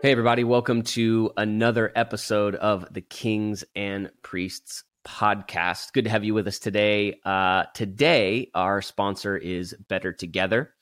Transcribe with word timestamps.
Hey, 0.00 0.12
everybody, 0.12 0.44
welcome 0.44 0.82
to 0.82 1.32
another 1.36 1.90
episode 1.96 2.54
of 2.54 2.86
the 2.94 3.00
Kings 3.00 3.64
and 3.74 4.12
Priests 4.22 4.84
podcast. 5.04 5.92
Good 5.92 6.04
to 6.04 6.10
have 6.10 6.22
you 6.22 6.34
with 6.34 6.46
us 6.46 6.60
today. 6.60 7.18
Uh, 7.24 7.64
today, 7.74 8.48
our 8.54 8.80
sponsor 8.80 9.36
is 9.36 9.74
Better 9.88 10.12
Together. 10.12 10.72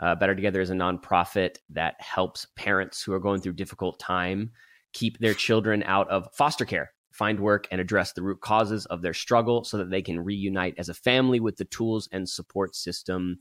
Uh, 0.00 0.16
Better 0.16 0.34
Together 0.34 0.60
is 0.60 0.70
a 0.70 0.74
nonprofit 0.74 1.58
that 1.70 1.94
helps 2.00 2.48
parents 2.56 3.04
who 3.04 3.12
are 3.12 3.20
going 3.20 3.40
through 3.40 3.52
difficult 3.52 4.00
time 4.00 4.50
keep 4.92 5.20
their 5.20 5.34
children 5.34 5.84
out 5.84 6.10
of 6.10 6.26
foster 6.34 6.64
care, 6.64 6.90
find 7.12 7.38
work, 7.38 7.68
and 7.70 7.80
address 7.80 8.14
the 8.14 8.22
root 8.22 8.40
causes 8.40 8.84
of 8.86 9.00
their 9.00 9.14
struggle 9.14 9.62
so 9.62 9.78
that 9.78 9.90
they 9.90 10.02
can 10.02 10.18
reunite 10.18 10.74
as 10.76 10.88
a 10.88 10.94
family 10.94 11.38
with 11.38 11.56
the 11.56 11.66
tools 11.66 12.08
and 12.10 12.28
support 12.28 12.74
system 12.74 13.38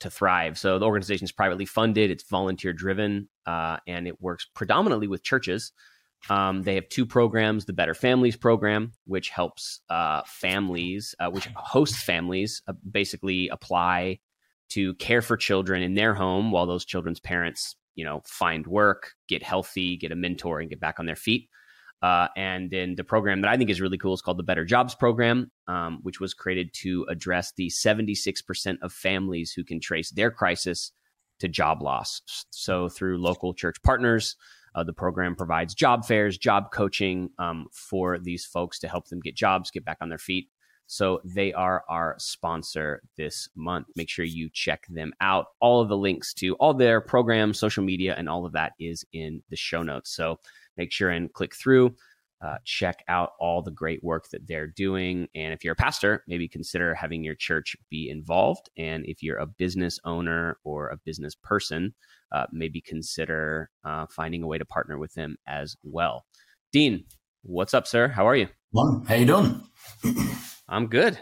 to 0.00 0.10
thrive. 0.10 0.58
So 0.58 0.78
the 0.78 0.86
organization 0.86 1.24
is 1.24 1.32
privately 1.32 1.66
funded, 1.66 2.10
it's 2.10 2.28
volunteer 2.28 2.72
driven, 2.72 3.28
uh, 3.46 3.78
and 3.86 4.06
it 4.06 4.20
works 4.20 4.46
predominantly 4.54 5.08
with 5.08 5.22
churches. 5.22 5.72
Um, 6.28 6.62
they 6.62 6.74
have 6.74 6.88
two 6.88 7.06
programs: 7.06 7.64
the 7.64 7.72
Better 7.72 7.94
Families 7.94 8.36
program, 8.36 8.92
which 9.06 9.30
helps 9.30 9.80
uh, 9.88 10.22
families, 10.26 11.14
uh, 11.18 11.30
which 11.30 11.46
hosts 11.54 12.02
families, 12.02 12.62
uh, 12.68 12.74
basically 12.90 13.48
apply 13.48 14.20
to 14.70 14.94
care 14.94 15.22
for 15.22 15.36
children 15.36 15.82
in 15.82 15.94
their 15.94 16.14
home 16.14 16.50
while 16.50 16.66
those 16.66 16.84
children's 16.84 17.20
parents, 17.20 17.74
you 17.94 18.04
know, 18.04 18.22
find 18.24 18.66
work, 18.66 19.12
get 19.28 19.42
healthy, 19.42 19.96
get 19.96 20.12
a 20.12 20.16
mentor, 20.16 20.60
and 20.60 20.70
get 20.70 20.80
back 20.80 21.00
on 21.00 21.06
their 21.06 21.16
feet. 21.16 21.48
Uh, 22.02 22.28
and 22.36 22.70
then 22.70 22.94
the 22.94 23.04
program 23.04 23.42
that 23.42 23.50
I 23.50 23.56
think 23.56 23.68
is 23.68 23.80
really 23.80 23.98
cool 23.98 24.14
is 24.14 24.22
called 24.22 24.38
the 24.38 24.42
Better 24.42 24.64
Jobs 24.64 24.94
Program, 24.94 25.50
um, 25.68 25.98
which 26.02 26.18
was 26.18 26.32
created 26.32 26.72
to 26.74 27.06
address 27.10 27.52
the 27.56 27.68
76% 27.68 28.78
of 28.80 28.92
families 28.92 29.52
who 29.52 29.64
can 29.64 29.80
trace 29.80 30.10
their 30.10 30.30
crisis 30.30 30.92
to 31.40 31.48
job 31.48 31.82
loss. 31.82 32.22
So 32.50 32.88
through 32.88 33.18
local 33.18 33.52
church 33.52 33.82
partners, 33.82 34.36
uh, 34.74 34.84
the 34.84 34.92
program 34.92 35.34
provides 35.34 35.74
job 35.74 36.04
fairs, 36.04 36.38
job 36.38 36.70
coaching 36.72 37.30
um, 37.38 37.66
for 37.72 38.18
these 38.18 38.44
folks 38.44 38.78
to 38.78 38.88
help 38.88 39.08
them 39.08 39.20
get 39.20 39.36
jobs, 39.36 39.70
get 39.70 39.84
back 39.84 39.98
on 40.00 40.08
their 40.08 40.18
feet. 40.18 40.48
So 40.86 41.20
they 41.24 41.52
are 41.52 41.84
our 41.88 42.16
sponsor 42.18 43.00
this 43.16 43.48
month. 43.54 43.86
Make 43.94 44.08
sure 44.08 44.24
you 44.24 44.50
check 44.52 44.86
them 44.88 45.12
out. 45.20 45.46
All 45.60 45.80
of 45.80 45.88
the 45.88 45.96
links 45.96 46.34
to 46.34 46.54
all 46.56 46.74
their 46.74 47.00
programs, 47.00 47.60
social 47.60 47.84
media, 47.84 48.14
and 48.18 48.28
all 48.28 48.44
of 48.44 48.52
that 48.52 48.72
is 48.80 49.04
in 49.12 49.42
the 49.50 49.56
show 49.56 49.82
notes. 49.84 50.10
So 50.10 50.40
make 50.80 50.92
sure 50.92 51.10
and 51.10 51.32
click 51.32 51.54
through. 51.54 51.94
Uh, 52.42 52.56
check 52.64 53.04
out 53.06 53.32
all 53.38 53.60
the 53.60 53.70
great 53.70 54.02
work 54.02 54.30
that 54.30 54.48
they're 54.48 54.66
doing. 54.66 55.28
And 55.34 55.52
if 55.52 55.62
you're 55.62 55.74
a 55.74 55.76
pastor, 55.76 56.24
maybe 56.26 56.48
consider 56.48 56.94
having 56.94 57.22
your 57.22 57.34
church 57.34 57.76
be 57.90 58.08
involved. 58.08 58.70
And 58.78 59.04
if 59.04 59.22
you're 59.22 59.36
a 59.36 59.46
business 59.46 60.00
owner 60.06 60.56
or 60.64 60.88
a 60.88 60.96
business 61.04 61.34
person, 61.34 61.92
uh, 62.32 62.46
maybe 62.50 62.80
consider 62.80 63.68
uh, 63.84 64.06
finding 64.08 64.42
a 64.42 64.46
way 64.46 64.56
to 64.56 64.64
partner 64.64 64.96
with 64.98 65.12
them 65.12 65.36
as 65.46 65.76
well. 65.82 66.24
Dean, 66.72 67.04
what's 67.42 67.74
up, 67.74 67.86
sir? 67.86 68.08
How 68.08 68.26
are 68.26 68.36
you? 68.36 68.48
Well, 68.72 69.04
how 69.06 69.16
you 69.16 69.26
doing? 69.26 69.62
I'm 70.66 70.86
good. 70.86 71.18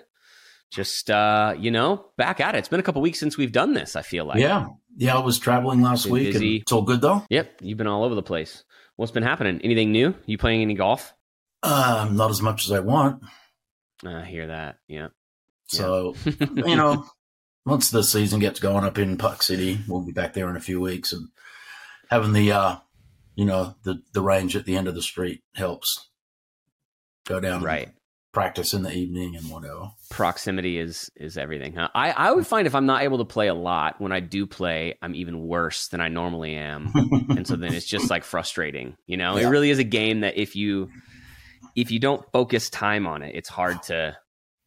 Just 0.71 1.11
uh, 1.11 1.55
you 1.59 1.73
know, 1.73 2.11
back 2.17 2.41
at 2.41 2.55
it. 2.55 2.59
It's 2.59 2.69
been 2.69 2.79
a 2.79 2.85
couple 2.85 3.03
weeks 3.03 3.19
since 3.19 3.37
we've 3.37 3.51
done 3.51 3.73
this. 3.73 3.97
I 3.97 4.03
feel 4.03 4.27
like. 4.27 4.39
Yeah, 4.39 4.69
yeah. 4.97 5.17
I 5.17 5.21
was 5.25 5.39
traveling 5.39 5.81
last 5.81 6.05
Been 6.05 6.13
week. 6.13 6.33
busy. 6.33 6.53
And 6.55 6.63
it's 6.63 6.73
all 6.73 6.83
good 6.83 7.01
though. 7.01 7.25
Yep, 7.31 7.63
you've 7.63 7.79
been 7.79 7.87
all 7.87 8.05
over 8.05 8.15
the 8.15 8.23
place. 8.23 8.65
What's 8.99 9.13
been 9.13 9.23
happening? 9.23 9.61
Anything 9.63 9.93
new? 9.93 10.13
You 10.27 10.39
playing 10.39 10.61
any 10.61 10.75
golf? 10.75 11.15
Um, 11.63 12.17
not 12.17 12.33
as 12.33 12.43
much 12.43 12.65
as 12.65 12.73
I 12.73 12.81
want. 12.81 13.23
I 14.05 14.25
hear 14.25 14.49
that. 14.49 14.81
Yeah. 14.89 15.09
So 15.69 16.17
you 16.25 16.75
know, 16.75 17.07
once 17.65 17.91
the 17.91 18.03
season 18.03 18.41
gets 18.41 18.59
going 18.59 18.85
up 18.85 18.99
in 18.99 19.17
Park 19.17 19.45
City, 19.45 19.79
we'll 19.87 20.01
be 20.01 20.11
back 20.11 20.33
there 20.33 20.51
in 20.51 20.57
a 20.57 20.61
few 20.61 20.81
weeks, 20.81 21.13
and 21.13 21.29
having 22.11 22.33
the 22.33 22.51
uh, 22.51 22.77
you 23.37 23.45
know, 23.45 23.77
the 23.85 24.03
the 24.15 24.21
range 24.21 24.57
at 24.57 24.65
the 24.65 24.77
end 24.77 24.89
of 24.89 24.97
the 24.97 25.03
street 25.03 25.43
helps. 25.55 26.09
Go 27.25 27.39
down, 27.39 27.63
right. 27.63 27.91
Practice 28.39 28.73
in 28.73 28.83
the 28.83 28.93
evening 28.93 29.35
and 29.37 29.51
whatever. 29.51 29.91
Proximity 30.11 30.79
is 30.79 31.11
is 31.17 31.37
everything. 31.37 31.75
Huh? 31.75 31.89
I 31.95 32.13
I 32.13 32.31
would 32.33 32.47
find 32.47 32.67
if 32.67 32.75
I'm 32.75 32.87
not 32.87 33.03
able 33.03 33.19
to 33.19 33.25
play 33.25 33.49
a 33.49 33.55
lot, 33.55 34.01
when 34.01 34.13
I 34.13 34.21
do 34.21 34.47
play, 34.47 34.95
I'm 35.03 35.15
even 35.17 35.41
worse 35.47 35.89
than 35.89 36.01
I 36.01 36.07
normally 36.09 36.55
am, 36.55 36.93
and 37.31 37.47
so 37.47 37.57
then 37.57 37.75
it's 37.75 37.87
just 37.87 38.11
like 38.11 38.23
frustrating. 38.25 38.97
You 39.07 39.17
know, 39.17 39.37
Yeah. 39.37 39.47
it 39.47 39.51
really 39.51 39.71
is 39.71 39.79
a 39.81 39.85
game 39.85 40.21
that 40.21 40.37
if 40.41 40.55
you 40.55 40.89
if 41.75 41.91
you 41.91 41.99
don't 41.99 42.25
focus 42.33 42.71
time 42.71 43.07
on 43.09 43.23
it, 43.23 43.35
it's 43.35 43.49
hard 43.49 43.83
to 43.85 44.17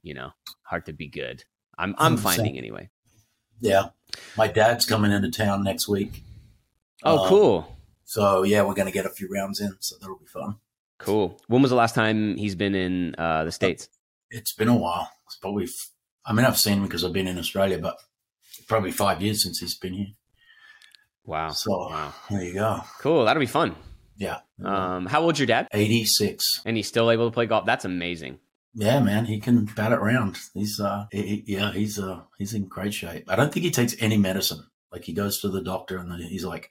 you 0.04 0.14
know 0.16 0.32
hard 0.64 0.86
to 0.88 0.94
be 0.94 1.08
good. 1.08 1.44
I'm 1.78 1.96
I'm 1.98 2.18
100%. 2.18 2.20
finding 2.20 2.58
anyway. 2.58 2.90
yeah, 3.62 3.90
my 4.38 4.48
dad's 4.48 4.86
coming 4.86 5.12
into 5.14 5.32
town 5.32 5.64
next 5.64 5.88
week, 5.88 6.24
Oh, 7.04 7.20
Um, 7.24 7.30
cool. 7.30 7.78
so 8.04 8.44
yeah, 8.44 8.64
we're 8.64 8.74
gonna 8.74 8.92
get 8.92 9.06
a 9.06 9.10
few 9.10 9.30
rounds 9.30 9.62
in, 9.62 9.78
so 9.80 9.96
that'll 10.02 10.20
be 10.20 10.26
fun. 10.26 10.58
Cool. 11.02 11.40
When 11.48 11.62
was 11.62 11.72
the 11.72 11.78
last 11.78 11.96
time 11.96 12.38
he's 12.38 12.56
been 12.56 12.76
in 12.76 13.16
uh, 13.18 13.44
the 13.46 13.52
states? 13.52 13.90
It's 14.30 14.54
been 14.54 14.68
a 14.70 14.76
while. 14.76 15.12
It's 15.26 15.38
probably. 15.38 15.68
I 16.26 16.34
mean, 16.34 16.46
I've 16.46 16.58
seen 16.58 16.78
him 16.78 16.84
because 16.84 17.04
I've 17.04 17.14
been 17.14 17.28
in 17.28 17.38
Australia, 17.40 17.80
but 17.80 17.98
probably 18.68 18.92
five 18.92 19.22
years 19.22 19.44
since 19.44 19.60
he's 19.60 19.76
been 19.76 19.94
here. 19.94 20.08
Wow. 21.26 21.50
So 21.50 21.72
Wow. 21.90 22.14
there 22.30 22.44
you 22.44 22.54
go. 22.54 22.82
Cool. 23.00 23.26
That'll 23.26 23.40
be 23.40 23.46
fun. 23.46 23.76
Yeah. 24.18 24.40
Um, 24.64 25.08
how 25.08 25.22
old's 25.24 25.40
your 25.40 25.48
dad? 25.48 25.68
86. 25.74 26.62
And 26.66 26.78
he's 26.78 26.88
still 26.88 27.10
able 27.10 27.28
to 27.30 27.34
play 27.34 27.48
golf. 27.48 27.66
That's 27.66 27.86
amazing. 27.86 28.40
Yeah, 28.74 29.00
man, 29.02 29.26
he 29.26 29.40
can 29.40 29.66
bat 29.66 29.92
it 29.92 29.98
around. 30.00 30.38
He's 30.54 30.80
uh, 30.80 31.06
he, 31.12 31.44
yeah, 31.46 31.72
he's 31.74 32.00
uh, 32.00 32.22
he's 32.38 32.54
in 32.54 32.68
great 32.68 32.94
shape. 32.94 33.26
I 33.30 33.36
don't 33.36 33.52
think 33.54 33.66
he 33.66 33.72
takes 33.72 33.96
any 34.00 34.18
medicine. 34.18 34.64
Like 34.94 35.04
he 35.04 35.14
goes 35.14 35.42
to 35.42 35.50
the 35.50 35.62
doctor 35.62 35.98
and 35.98 36.10
then 36.10 36.20
he's 36.22 36.46
like, 36.46 36.70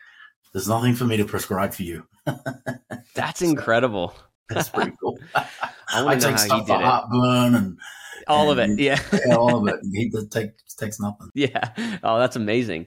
"There's 0.55 0.69
nothing 0.69 0.95
for 0.95 1.05
me 1.05 1.19
to 1.19 1.27
prescribe 1.27 1.75
for 1.75 1.83
you." 1.83 2.07
That's 3.15 3.43
incredible. 3.43 4.15
That's 4.49 4.69
pretty 4.69 4.93
cool. 5.01 5.19
I 5.35 5.45
I 5.93 6.05
want 6.05 6.21
to 6.21 6.27
know 6.31 6.37
take 6.37 6.47
stuff 6.47 6.67
did 6.67 6.75
for 6.75 6.81
heartburn 6.81 7.55
and 7.55 7.79
All 8.27 8.51
of 8.51 8.59
it. 8.59 8.79
Yeah. 8.79 9.01
yeah, 9.27 9.35
all 9.35 9.57
of 9.57 9.75
it. 9.75 9.81
He 9.93 10.11
take, 10.31 10.51
takes 10.79 11.01
nothing. 11.01 11.31
Yeah. 11.35 11.71
Oh, 12.03 12.19
that's 12.19 12.37
amazing. 12.37 12.87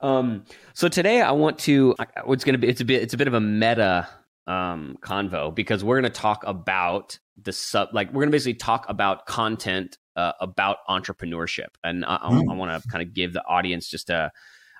Um, 0.00 0.44
so 0.74 0.88
today 0.88 1.22
I 1.22 1.32
want 1.32 1.58
to. 1.60 1.94
It's 2.28 2.44
going 2.44 2.54
to 2.54 2.58
be. 2.58 2.68
It's 2.68 2.80
a 2.80 2.84
bit. 2.84 3.02
It's 3.02 3.14
a 3.14 3.16
bit 3.16 3.28
of 3.28 3.34
a 3.34 3.40
meta 3.40 4.08
um, 4.46 4.96
convo 5.00 5.54
because 5.54 5.84
we're 5.84 6.00
going 6.00 6.12
to 6.12 6.20
talk 6.20 6.42
about 6.46 7.18
the 7.40 7.52
sub. 7.52 7.88
Like 7.92 8.08
we're 8.08 8.22
going 8.22 8.28
to 8.28 8.32
basically 8.32 8.54
talk 8.54 8.86
about 8.88 9.26
content 9.26 9.96
uh, 10.16 10.32
about 10.40 10.78
entrepreneurship, 10.88 11.68
and 11.84 12.04
I, 12.04 12.16
I, 12.16 12.30
Mm. 12.32 12.50
I 12.50 12.54
want 12.54 12.82
to 12.82 12.88
kind 12.88 13.06
of 13.06 13.14
give 13.14 13.32
the 13.32 13.44
audience 13.46 13.88
just 13.88 14.10
a, 14.10 14.32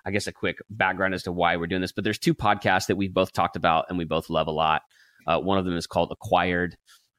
I 0.05 0.11
guess, 0.11 0.27
a 0.27 0.33
quick 0.33 0.59
background 0.71 1.15
as 1.15 1.23
to 1.25 1.33
why 1.33 1.57
we're 1.57 1.67
doing 1.67 1.83
this. 1.83 1.93
But 1.93 2.05
there's 2.05 2.19
two 2.19 2.35
podcasts 2.35 2.87
that 2.87 2.97
we've 2.97 3.15
both 3.15 3.33
talked 3.33 3.57
about 3.57 3.87
and 3.89 3.99
we 3.99 4.05
both 4.05 4.31
love 4.31 4.47
a 4.47 4.53
lot. 4.53 4.83
Uh, 5.27 5.39
one 5.39 5.59
of 5.59 5.65
them 5.65 5.77
is 5.77 5.87
called 5.87 6.11
Acquired. 6.11 6.77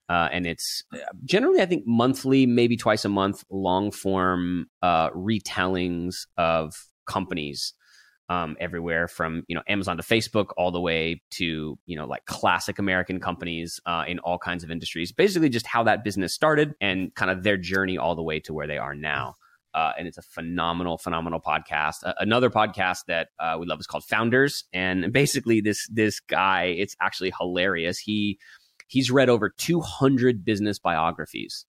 Uh, 0.10 0.28
and 0.32 0.46
it's 0.46 0.84
generally, 1.24 1.62
I 1.62 1.66
think, 1.66 1.86
monthly, 1.88 2.46
maybe 2.46 2.76
twice 2.76 3.06
a 3.06 3.10
month, 3.10 3.44
long 3.50 3.90
form 3.92 4.68
uh, 4.82 5.10
retellings 5.12 6.28
of 6.38 6.76
companies 7.08 7.74
um, 8.30 8.56
everywhere 8.60 9.08
from 9.08 9.44
you 9.48 9.56
know 9.56 9.62
Amazon 9.68 9.98
to 9.98 10.04
Facebook, 10.04 10.48
all 10.58 10.72
the 10.72 10.82
way 10.82 11.22
to 11.32 11.78
you 11.86 11.96
know 11.96 12.06
like 12.06 12.26
classic 12.26 12.80
American 12.80 13.20
companies 13.20 13.80
uh, 13.86 14.04
in 14.08 14.20
all 14.20 14.38
kinds 14.38 14.64
of 14.64 14.72
industries. 14.72 15.12
Basically, 15.12 15.50
just 15.50 15.68
how 15.68 15.84
that 15.84 16.04
business 16.04 16.34
started 16.34 16.74
and 16.82 17.14
kind 17.16 17.32
of 17.32 17.44
their 17.44 17.58
journey 17.58 17.98
all 17.98 18.16
the 18.16 18.24
way 18.24 18.40
to 18.42 18.54
where 18.54 18.68
they 18.68 18.78
are 18.78 18.96
now. 18.96 19.36
Uh, 19.74 19.92
and 19.98 20.08
it's 20.08 20.18
a 20.18 20.22
phenomenal, 20.22 20.98
phenomenal 20.98 21.40
podcast. 21.42 22.04
Uh, 22.06 22.14
another 22.20 22.50
podcast 22.50 23.06
that 23.08 23.30
uh, 23.40 23.58
we 23.60 23.66
love 23.66 23.80
is 23.80 23.88
called 23.88 24.04
Founders, 24.06 24.66
and 24.74 25.12
basically 25.12 25.62
this 25.62 25.88
this 25.88 26.20
guy, 26.20 26.66
it's 26.66 26.96
actually 27.02 27.32
hilarious. 27.40 27.98
He 28.00 28.38
he's 28.88 29.10
read 29.10 29.30
over 29.30 29.50
200 29.50 30.46
business 30.46 30.78
biographies. 30.80 31.66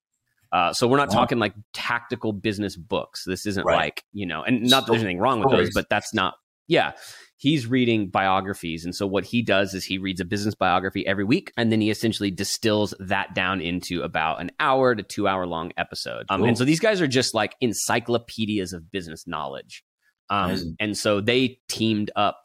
Uh, 0.53 0.73
so 0.73 0.87
we're 0.87 0.99
not 0.99 1.09
Wow. 1.09 1.15
talking 1.15 1.39
like 1.39 1.55
tactical 1.73 2.33
business 2.33 2.77
books. 2.77 3.25
This 3.25 3.47
isn't 3.47 3.65
Right. 3.65 3.77
like 3.77 4.05
you 4.13 4.27
know, 4.27 4.43
and 4.43 4.63
not 4.63 4.87
that 4.87 4.93
there's 4.93 5.03
anything 5.03 5.19
wrong 5.19 5.41
with 5.41 5.51
those, 5.51 5.71
but 5.75 5.89
that's 5.89 6.13
not. 6.15 6.35
Yeah, 6.67 6.93
he's 7.37 7.67
reading 7.67 8.09
biographies, 8.09 8.85
and 8.85 8.95
so 8.95 9.07
what 9.07 9.25
he 9.25 9.43
does 9.43 9.75
is 9.75 9.85
he 9.85 9.99
reads 9.99 10.21
a 10.21 10.25
business 10.25 10.55
biography 10.55 11.07
every 11.07 11.25
week, 11.25 11.53
and 11.59 11.71
then 11.71 11.81
he 11.81 11.91
essentially 11.91 12.31
distills 12.31 12.95
that 13.01 13.35
down 13.35 13.61
into 13.61 14.03
about 14.03 14.41
an 14.41 14.51
hour 14.61 14.95
to 14.95 15.03
two 15.03 15.29
hour 15.29 15.47
long 15.47 15.73
episode. 15.77 16.25
Um, 16.31 16.41
Cool. 16.41 16.49
and 16.49 16.59
so 16.59 16.65
these 16.65 16.81
guys 16.81 17.01
are 17.03 17.07
just 17.07 17.35
like 17.35 17.55
encyclopedias 17.61 18.73
of 18.73 18.91
business 18.91 19.27
knowledge. 19.27 19.85
Um, 20.31 20.45
Amazing. 20.47 20.77
and 20.81 20.97
so 20.97 21.21
they 21.21 21.59
teamed 21.69 22.11
up 22.17 22.41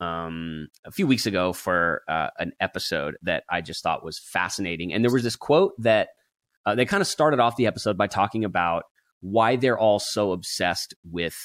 um, 0.00 0.68
a 0.84 0.92
few 0.92 1.06
weeks 1.06 1.26
ago 1.26 1.52
for 1.52 2.02
uh, 2.08 2.28
an 2.38 2.52
episode 2.60 3.16
that 3.22 3.42
I 3.50 3.60
just 3.60 3.82
thought 3.82 4.04
was 4.04 4.20
fascinating. 4.32 4.92
And 4.92 5.04
there 5.04 5.12
was 5.12 5.24
this 5.24 5.34
quote 5.36 5.72
that 5.78 6.08
uh, 6.66 6.74
they 6.76 6.84
kind 6.84 7.00
of 7.00 7.06
started 7.08 7.40
off 7.40 7.56
the 7.56 7.66
episode 7.66 7.98
by 7.98 8.06
talking 8.06 8.44
about 8.44 8.84
why 9.20 9.56
they're 9.56 9.78
all 9.78 9.98
so 9.98 10.30
obsessed 10.32 10.94
with 11.10 11.36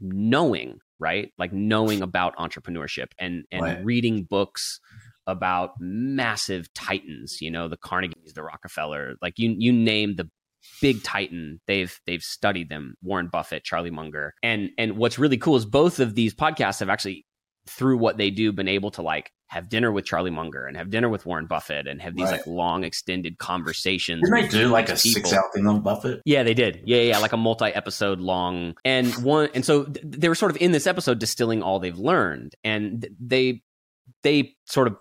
knowing, 0.00 0.78
right? 1.04 1.30
Like 1.38 1.52
knowing 1.52 2.02
about 2.02 2.34
entrepreneurship 2.36 3.08
and 3.18 3.44
and 3.52 3.62
Right. 3.62 3.84
reading 3.84 4.24
books 4.24 4.80
about 5.26 5.70
massive 5.80 6.72
titans, 6.74 7.38
you 7.40 7.50
know, 7.50 7.68
the 7.68 7.76
Carnegies, 7.76 8.32
the 8.34 8.42
Rockefeller, 8.42 9.14
like 9.22 9.34
you 9.36 9.54
you 9.58 9.72
name 9.72 10.16
the 10.16 10.28
big 10.80 11.02
titan 11.02 11.60
they've 11.66 12.00
they've 12.06 12.22
studied 12.22 12.70
them 12.70 12.94
warren 13.02 13.28
buffett 13.30 13.62
charlie 13.64 13.90
munger 13.90 14.32
and 14.42 14.70
and 14.78 14.96
what's 14.96 15.18
really 15.18 15.36
cool 15.36 15.56
is 15.56 15.66
both 15.66 16.00
of 16.00 16.14
these 16.14 16.34
podcasts 16.34 16.80
have 16.80 16.88
actually 16.88 17.26
through 17.68 17.98
what 17.98 18.16
they 18.16 18.30
do 18.30 18.50
been 18.50 18.66
able 18.66 18.90
to 18.90 19.02
like 19.02 19.30
have 19.54 19.68
dinner 19.68 19.90
with 19.92 20.04
Charlie 20.04 20.30
Munger 20.30 20.66
and 20.66 20.76
have 20.76 20.90
dinner 20.90 21.08
with 21.08 21.24
Warren 21.24 21.46
Buffett 21.46 21.86
and 21.86 22.02
have 22.02 22.14
these 22.16 22.24
Right. 22.24 22.32
like 22.32 22.46
long 22.46 22.84
extended 22.84 23.38
conversations. 23.38 24.22
Didn't 24.28 24.42
they 24.50 24.58
do 24.58 24.68
like 24.68 24.88
a 24.88 24.96
people. 24.96 25.10
six 25.22 25.32
hour 25.32 25.48
thing 25.54 25.66
on 25.66 25.80
Buffett? 25.80 26.20
Yeah, 26.24 26.42
they 26.42 26.54
did. 26.54 26.82
Yeah, 26.84 27.00
yeah, 27.02 27.18
like 27.18 27.32
a 27.32 27.36
multi-episode 27.36 28.20
long, 28.20 28.74
and 28.84 29.06
one, 29.24 29.48
and 29.54 29.64
so 29.64 29.84
th- 29.84 30.04
they 30.04 30.28
were 30.28 30.34
sort 30.34 30.50
of 30.50 30.58
in 30.60 30.72
this 30.72 30.86
episode 30.86 31.18
distilling 31.18 31.62
all 31.62 31.78
they've 31.78 31.96
learned, 31.98 32.54
and 32.64 33.00
th- 33.02 33.12
they 33.20 33.62
they 34.22 34.54
sort 34.66 34.86
of 34.88 34.96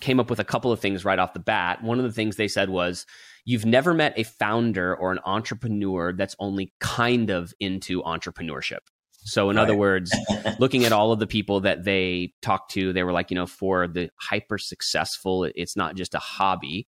came 0.00 0.20
up 0.20 0.30
with 0.30 0.38
a 0.40 0.44
couple 0.44 0.70
of 0.72 0.78
things 0.80 1.04
right 1.04 1.18
off 1.18 1.32
the 1.32 1.40
bat. 1.40 1.82
One 1.82 1.98
of 1.98 2.04
the 2.04 2.12
things 2.12 2.36
they 2.36 2.48
said 2.48 2.70
was, 2.70 3.06
"You've 3.44 3.64
never 3.66 3.92
met 3.94 4.12
a 4.16 4.22
founder 4.24 4.94
or 4.94 5.10
an 5.12 5.18
entrepreneur 5.24 6.12
that's 6.12 6.36
only 6.38 6.72
kind 6.80 7.30
of 7.30 7.52
into 7.60 8.02
entrepreneurship." 8.02 8.80
So, 9.24 9.50
in 9.50 9.58
other 9.58 9.76
words, 9.76 10.10
looking 10.58 10.84
at 10.84 10.92
all 10.92 11.12
of 11.12 11.18
the 11.18 11.26
people 11.26 11.60
that 11.60 11.84
they 11.84 12.32
talked 12.42 12.72
to, 12.72 12.92
they 12.92 13.02
were 13.02 13.12
like, 13.12 13.30
you 13.30 13.34
know, 13.34 13.46
for 13.46 13.86
the 13.86 14.10
hyper 14.20 14.58
successful, 14.58 15.44
it's 15.54 15.76
not 15.76 15.96
just 15.96 16.14
a 16.14 16.18
hobby. 16.18 16.88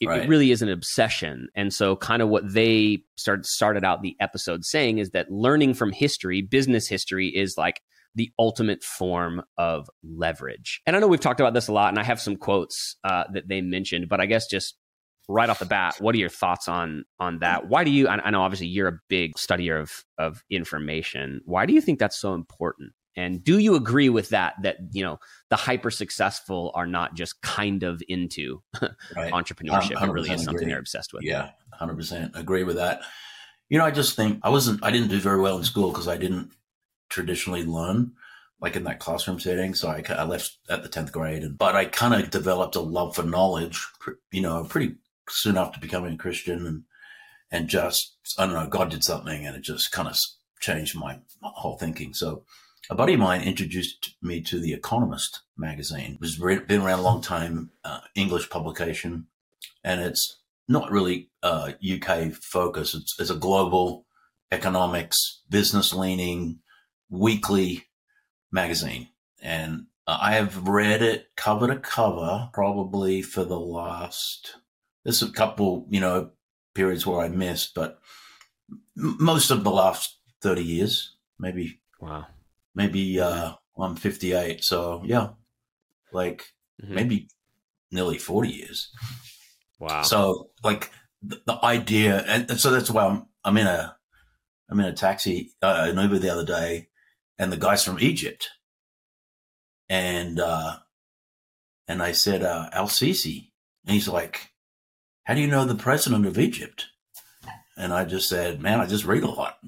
It, 0.00 0.08
it 0.08 0.28
really 0.28 0.50
is 0.50 0.62
an 0.62 0.68
obsession. 0.68 1.48
And 1.54 1.72
so, 1.72 1.96
kind 1.96 2.22
of 2.22 2.28
what 2.28 2.52
they 2.52 3.04
started 3.16 3.46
started 3.46 3.84
out 3.84 4.02
the 4.02 4.16
episode 4.20 4.64
saying 4.64 4.98
is 4.98 5.10
that 5.10 5.30
learning 5.30 5.74
from 5.74 5.92
history, 5.92 6.42
business 6.42 6.88
history, 6.88 7.28
is 7.28 7.56
like 7.56 7.80
the 8.14 8.30
ultimate 8.38 8.82
form 8.82 9.42
of 9.56 9.88
leverage. 10.02 10.82
And 10.86 10.94
I 10.94 10.98
know 10.98 11.08
we've 11.08 11.20
talked 11.20 11.40
about 11.40 11.54
this 11.54 11.68
a 11.68 11.72
lot, 11.72 11.88
and 11.88 11.98
I 11.98 12.02
have 12.02 12.20
some 12.20 12.36
quotes 12.36 12.96
uh, 13.04 13.24
that 13.32 13.48
they 13.48 13.60
mentioned, 13.60 14.08
but 14.08 14.20
I 14.20 14.26
guess 14.26 14.46
just 14.46 14.76
right 15.28 15.48
off 15.48 15.58
the 15.58 15.66
bat, 15.66 15.96
what 16.00 16.14
are 16.14 16.18
your 16.18 16.28
thoughts 16.28 16.68
on 16.68 17.04
on 17.18 17.38
that? 17.40 17.68
Why 17.68 17.84
do 17.84 17.90
you? 17.90 18.08
I, 18.08 18.16
I 18.16 18.30
know 18.30 18.42
obviously 18.42 18.66
you're 18.68 18.88
a 18.88 18.98
big 19.08 19.34
studier 19.34 19.80
of 19.80 20.04
of 20.18 20.42
information. 20.50 21.40
Why 21.44 21.66
do 21.66 21.72
you 21.72 21.80
think 21.80 21.98
that's 21.98 22.18
so 22.18 22.34
important? 22.34 22.92
And 23.14 23.44
do 23.44 23.58
you 23.58 23.74
agree 23.74 24.08
with 24.08 24.30
that? 24.30 24.54
That 24.62 24.76
you 24.92 25.02
know 25.04 25.18
the 25.50 25.56
hyper 25.56 25.90
successful 25.90 26.72
are 26.74 26.86
not 26.86 27.14
just 27.14 27.40
kind 27.42 27.82
of 27.82 28.02
into 28.08 28.62
Right. 29.16 29.32
entrepreneurship. 29.32 30.02
It 30.02 30.10
really 30.10 30.30
is 30.30 30.44
something 30.44 30.62
agree. 30.62 30.72
they're 30.72 30.80
obsessed 30.80 31.12
with. 31.12 31.22
Yeah, 31.22 31.50
hundred 31.74 31.96
percent 31.96 32.32
agree 32.34 32.64
with 32.64 32.76
that. 32.76 33.02
You 33.68 33.78
know, 33.78 33.84
I 33.84 33.90
just 33.90 34.16
think 34.16 34.40
I 34.42 34.48
wasn't. 34.48 34.82
I 34.82 34.90
didn't 34.90 35.08
do 35.08 35.18
very 35.20 35.40
well 35.40 35.58
in 35.58 35.64
school 35.64 35.90
because 35.90 36.08
I 36.08 36.16
didn't 36.16 36.52
traditionally 37.10 37.64
learn 37.64 38.12
like 38.60 38.76
in 38.76 38.84
that 38.84 39.00
classroom 39.00 39.40
setting. 39.40 39.74
So 39.74 39.88
I, 39.88 40.02
I 40.08 40.22
left 40.24 40.56
at 40.70 40.82
the 40.82 40.88
tenth 40.88 41.12
grade, 41.12 41.42
and 41.42 41.58
but 41.58 41.74
I 41.74 41.84
kind 41.86 42.14
of 42.14 42.30
developed 42.30 42.76
a 42.76 42.80
love 42.80 43.14
for 43.16 43.24
knowledge. 43.24 43.86
You 44.30 44.40
know, 44.40 44.64
pretty 44.64 44.94
soon 45.28 45.56
after 45.56 45.80
becoming 45.80 46.14
a 46.14 46.18
Christian, 46.18 46.66
and 46.66 46.82
and 47.50 47.68
just 47.68 48.16
I 48.38 48.46
don't 48.46 48.54
know, 48.54 48.68
God 48.68 48.90
did 48.90 49.04
something, 49.04 49.46
and 49.46 49.56
it 49.56 49.62
just 49.62 49.92
kind 49.92 50.08
of 50.08 50.16
changed 50.60 50.96
my, 50.96 51.18
whole 51.42 51.78
thinking. 51.78 52.14
So. 52.14 52.44
A 52.90 52.96
buddy 52.96 53.14
of 53.14 53.20
mine 53.20 53.42
introduced 53.42 54.16
me 54.20 54.40
to 54.42 54.58
The 54.58 54.72
Economist 54.74 55.42
magazine. 55.56 56.18
It's 56.20 56.36
been 56.36 56.82
around 56.82 56.98
a 56.98 57.02
long 57.02 57.22
time, 57.22 57.70
uh, 57.84 58.00
English 58.16 58.50
publication, 58.50 59.28
and 59.84 60.00
it's 60.00 60.40
not 60.68 60.90
really 60.90 61.30
uh, 61.44 61.72
UK 61.80 62.32
focus. 62.32 62.94
It's, 62.94 63.14
it's 63.20 63.30
a 63.30 63.36
global 63.36 64.06
economics, 64.50 65.42
business 65.48 65.94
leaning 65.94 66.58
weekly 67.08 67.86
magazine. 68.50 69.08
And 69.40 69.86
uh, 70.06 70.18
I 70.20 70.34
have 70.34 70.68
read 70.68 71.02
it 71.02 71.28
cover 71.36 71.66
to 71.68 71.76
cover 71.76 72.50
probably 72.52 73.22
for 73.22 73.44
the 73.44 73.58
last, 73.58 74.56
there's 75.04 75.22
a 75.22 75.30
couple, 75.32 75.86
you 75.90 76.00
know, 76.00 76.30
periods 76.74 77.06
where 77.06 77.20
I 77.20 77.28
missed, 77.28 77.74
but 77.74 77.98
m- 78.96 79.16
most 79.20 79.50
of 79.50 79.64
the 79.64 79.70
last 79.70 80.18
30 80.42 80.62
years, 80.62 81.16
maybe, 81.38 81.80
Wow. 82.00 82.26
maybe, 82.74 83.20
uh, 83.20 83.54
I'm 83.78 83.96
58. 83.96 84.62
So 84.64 85.02
yeah, 85.04 85.30
like 86.12 86.52
Mhm. 86.82 86.88
maybe 86.94 87.28
nearly 87.90 88.18
40 88.18 88.50
years. 88.50 88.90
Wow. 89.78 90.02
So 90.02 90.50
like 90.62 90.90
the, 91.22 91.42
the 91.46 91.64
idea, 91.64 92.22
and, 92.26 92.50
and 92.50 92.60
so 92.60 92.70
that's 92.70 92.90
why 92.90 93.06
I'm 93.06 93.26
I'm 93.44 93.56
in 93.56 93.66
a 93.66 93.96
I'm 94.68 94.78
in 94.80 94.86
a 94.86 94.92
taxi, 94.92 95.52
uh, 95.62 95.86
an 95.90 95.98
Uber 95.98 96.18
the 96.18 96.30
other 96.30 96.44
day, 96.46 96.88
and 97.38 97.52
the 97.52 97.56
guy's 97.56 97.84
from 97.84 97.98
Egypt, 98.00 98.48
and 99.88 100.38
uh, 100.40 100.78
and 101.88 102.02
I 102.02 102.12
said 102.12 102.42
uh, 102.42 102.68
Al 102.72 102.86
Sisi, 102.88 103.50
and 103.84 103.94
he's 103.94 104.08
like, 104.08 104.51
"How 105.24 105.34
do 105.34 105.40
you 105.40 105.46
know 105.46 105.64
the 105.64 105.74
president 105.74 106.26
of 106.26 106.38
Egypt?" 106.38 106.86
And 107.76 107.92
I 107.92 108.04
just 108.04 108.28
said, 108.28 108.60
"Man, 108.60 108.80
I 108.80 108.86
just 108.86 109.04
read 109.04 109.22
a 109.22 109.30
lot." 109.30 109.58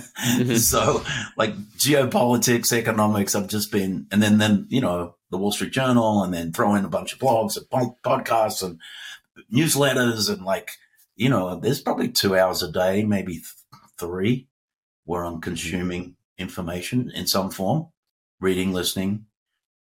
so 0.56 1.04
like 1.36 1.56
geopolitics, 1.78 2.72
economics, 2.72 3.34
I've 3.34 3.48
just 3.48 3.72
been, 3.72 4.06
and 4.10 4.22
then 4.22 4.38
then 4.38 4.66
you 4.68 4.80
know 4.80 5.16
the 5.30 5.38
Wall 5.38 5.52
Street 5.52 5.72
Journal, 5.72 6.22
and 6.22 6.32
then 6.32 6.52
throw 6.52 6.74
in 6.74 6.84
a 6.84 6.88
bunch 6.88 7.12
of 7.12 7.18
blogs 7.18 7.56
and 7.56 7.94
podcasts 8.02 8.62
and 8.62 8.78
newsletters 9.52 10.32
and 10.32 10.44
like 10.44 10.72
you 11.16 11.28
know 11.28 11.58
there's 11.58 11.80
probably 11.80 12.08
two 12.08 12.36
hours 12.36 12.62
a 12.62 12.70
day 12.70 13.04
maybe 13.04 13.34
th- 13.34 13.46
three 13.98 14.48
where 15.04 15.24
i'm 15.24 15.40
consuming 15.40 16.16
information 16.38 17.10
in 17.14 17.26
some 17.26 17.50
form 17.50 17.88
reading 18.40 18.72
listening 18.72 19.26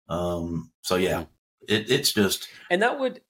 um 0.09 0.71
so 0.81 0.95
yeah 0.95 1.25
it, 1.67 1.89
it's 1.89 2.13
just 2.13 2.47
and 2.69 2.81
that 2.81 2.99
would 2.99 3.21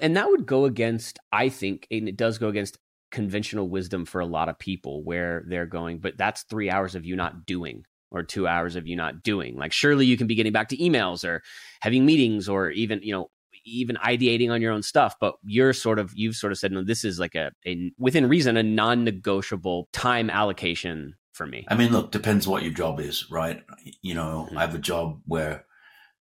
and 0.00 0.16
that 0.16 0.28
would 0.28 0.46
go 0.46 0.64
against 0.64 1.18
i 1.32 1.48
think 1.48 1.86
and 1.90 2.08
it 2.08 2.16
does 2.16 2.38
go 2.38 2.48
against 2.48 2.78
conventional 3.10 3.68
wisdom 3.68 4.04
for 4.04 4.20
a 4.20 4.26
lot 4.26 4.48
of 4.48 4.58
people 4.58 5.02
where 5.04 5.44
they're 5.46 5.66
going 5.66 5.98
but 5.98 6.16
that's 6.16 6.42
three 6.44 6.70
hours 6.70 6.94
of 6.94 7.04
you 7.04 7.16
not 7.16 7.46
doing 7.46 7.84
or 8.10 8.22
two 8.22 8.46
hours 8.46 8.76
of 8.76 8.86
you 8.86 8.96
not 8.96 9.22
doing. 9.22 9.56
Like 9.56 9.72
surely 9.72 10.06
you 10.06 10.16
can 10.16 10.26
be 10.26 10.34
getting 10.34 10.52
back 10.52 10.68
to 10.68 10.76
emails 10.76 11.24
or 11.24 11.42
having 11.80 12.06
meetings 12.06 12.48
or 12.48 12.70
even 12.70 13.00
you 13.02 13.12
know 13.12 13.30
even 13.64 13.96
ideating 13.96 14.50
on 14.50 14.62
your 14.62 14.72
own 14.72 14.82
stuff 14.82 15.16
but 15.20 15.34
you're 15.44 15.72
sort 15.72 15.98
of 15.98 16.12
you've 16.14 16.36
sort 16.36 16.52
of 16.52 16.58
said 16.58 16.70
no 16.70 16.84
this 16.84 17.04
is 17.04 17.18
like 17.18 17.34
a, 17.34 17.50
a 17.66 17.90
within 17.98 18.28
reason 18.28 18.56
a 18.56 18.62
non-negotiable 18.62 19.88
time 19.92 20.30
allocation 20.30 21.14
for 21.32 21.46
me. 21.46 21.64
I 21.68 21.74
mean 21.74 21.90
look 21.90 22.12
depends 22.12 22.46
what 22.46 22.62
your 22.62 22.72
job 22.72 23.00
is 23.00 23.28
right? 23.30 23.62
You 24.02 24.14
know 24.14 24.48
Mhm. 24.50 24.56
i 24.56 24.60
have 24.60 24.74
a 24.74 24.78
job 24.78 25.20
where 25.26 25.64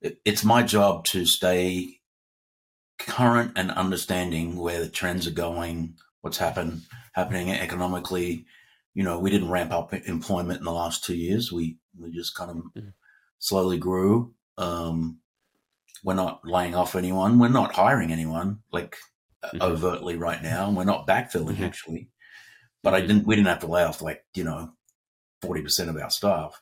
it, 0.01 0.19
it's 0.25 0.43
my 0.43 0.63
job 0.63 1.05
to 1.05 1.25
stay 1.25 1.94
current 2.97 3.51
and 3.55 3.71
understanding 3.71 4.55
where 4.57 4.79
the 4.81 4.89
trends 4.89 5.27
are 5.27 5.31
going 5.31 5.95
what's 6.21 6.37
happened 6.37 6.81
happening 7.13 7.49
economically 7.51 8.45
you 8.93 9.03
know 9.03 9.19
we 9.19 9.29
didn't 9.29 9.49
ramp 9.51 9.71
up 9.71 9.93
employment 9.93 10.59
in 10.59 10.65
the 10.65 10.71
last 10.71 11.03
two 11.03 11.15
years 11.15 11.51
we 11.51 11.77
we 11.99 12.11
just 12.11 12.35
kind 12.35 12.51
of 12.51 12.57
Mhm. 12.57 12.93
slowly 13.39 13.77
grew 13.77 14.33
um 14.57 15.19
we're 16.03 16.13
not 16.13 16.41
laying 16.45 16.73
off 16.75 16.95
anyone 16.95 17.37
we're 17.39 17.49
not 17.49 17.73
hiring 17.75 18.11
anyone 18.11 18.59
like 18.71 18.97
uh, 19.43 19.49
Mhm. 19.53 19.61
overtly 19.61 20.15
right 20.15 20.41
now 20.41 20.71
we're 20.71 20.83
not 20.85 21.05
backfilling 21.07 21.57
Mhm. 21.57 21.65
actually 21.65 22.09
but 22.81 22.93
i 22.93 23.01
Mhm. 23.01 23.07
didn't 23.07 23.27
we 23.27 23.35
didn't 23.35 23.47
have 23.47 23.59
to 23.59 23.67
lay 23.67 23.83
off 23.83 24.01
like 24.01 24.25
you 24.33 24.43
know 24.43 24.73
40% 25.43 25.89
of 25.89 25.97
our 25.97 26.09
staff 26.09 26.59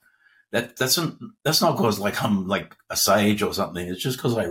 that 0.52 0.76
that's 0.76 0.98
not 0.98 1.14
that's 1.44 1.62
not 1.62 1.78
because 1.78 2.00
like 2.00 2.22
i'm 2.24 2.48
like 2.48 2.76
a 2.90 2.98
sage 2.98 3.42
or 3.44 3.54
something 3.54 3.88
it's 3.88 4.02
just 4.02 4.18
because 4.18 4.38
i 4.38 4.48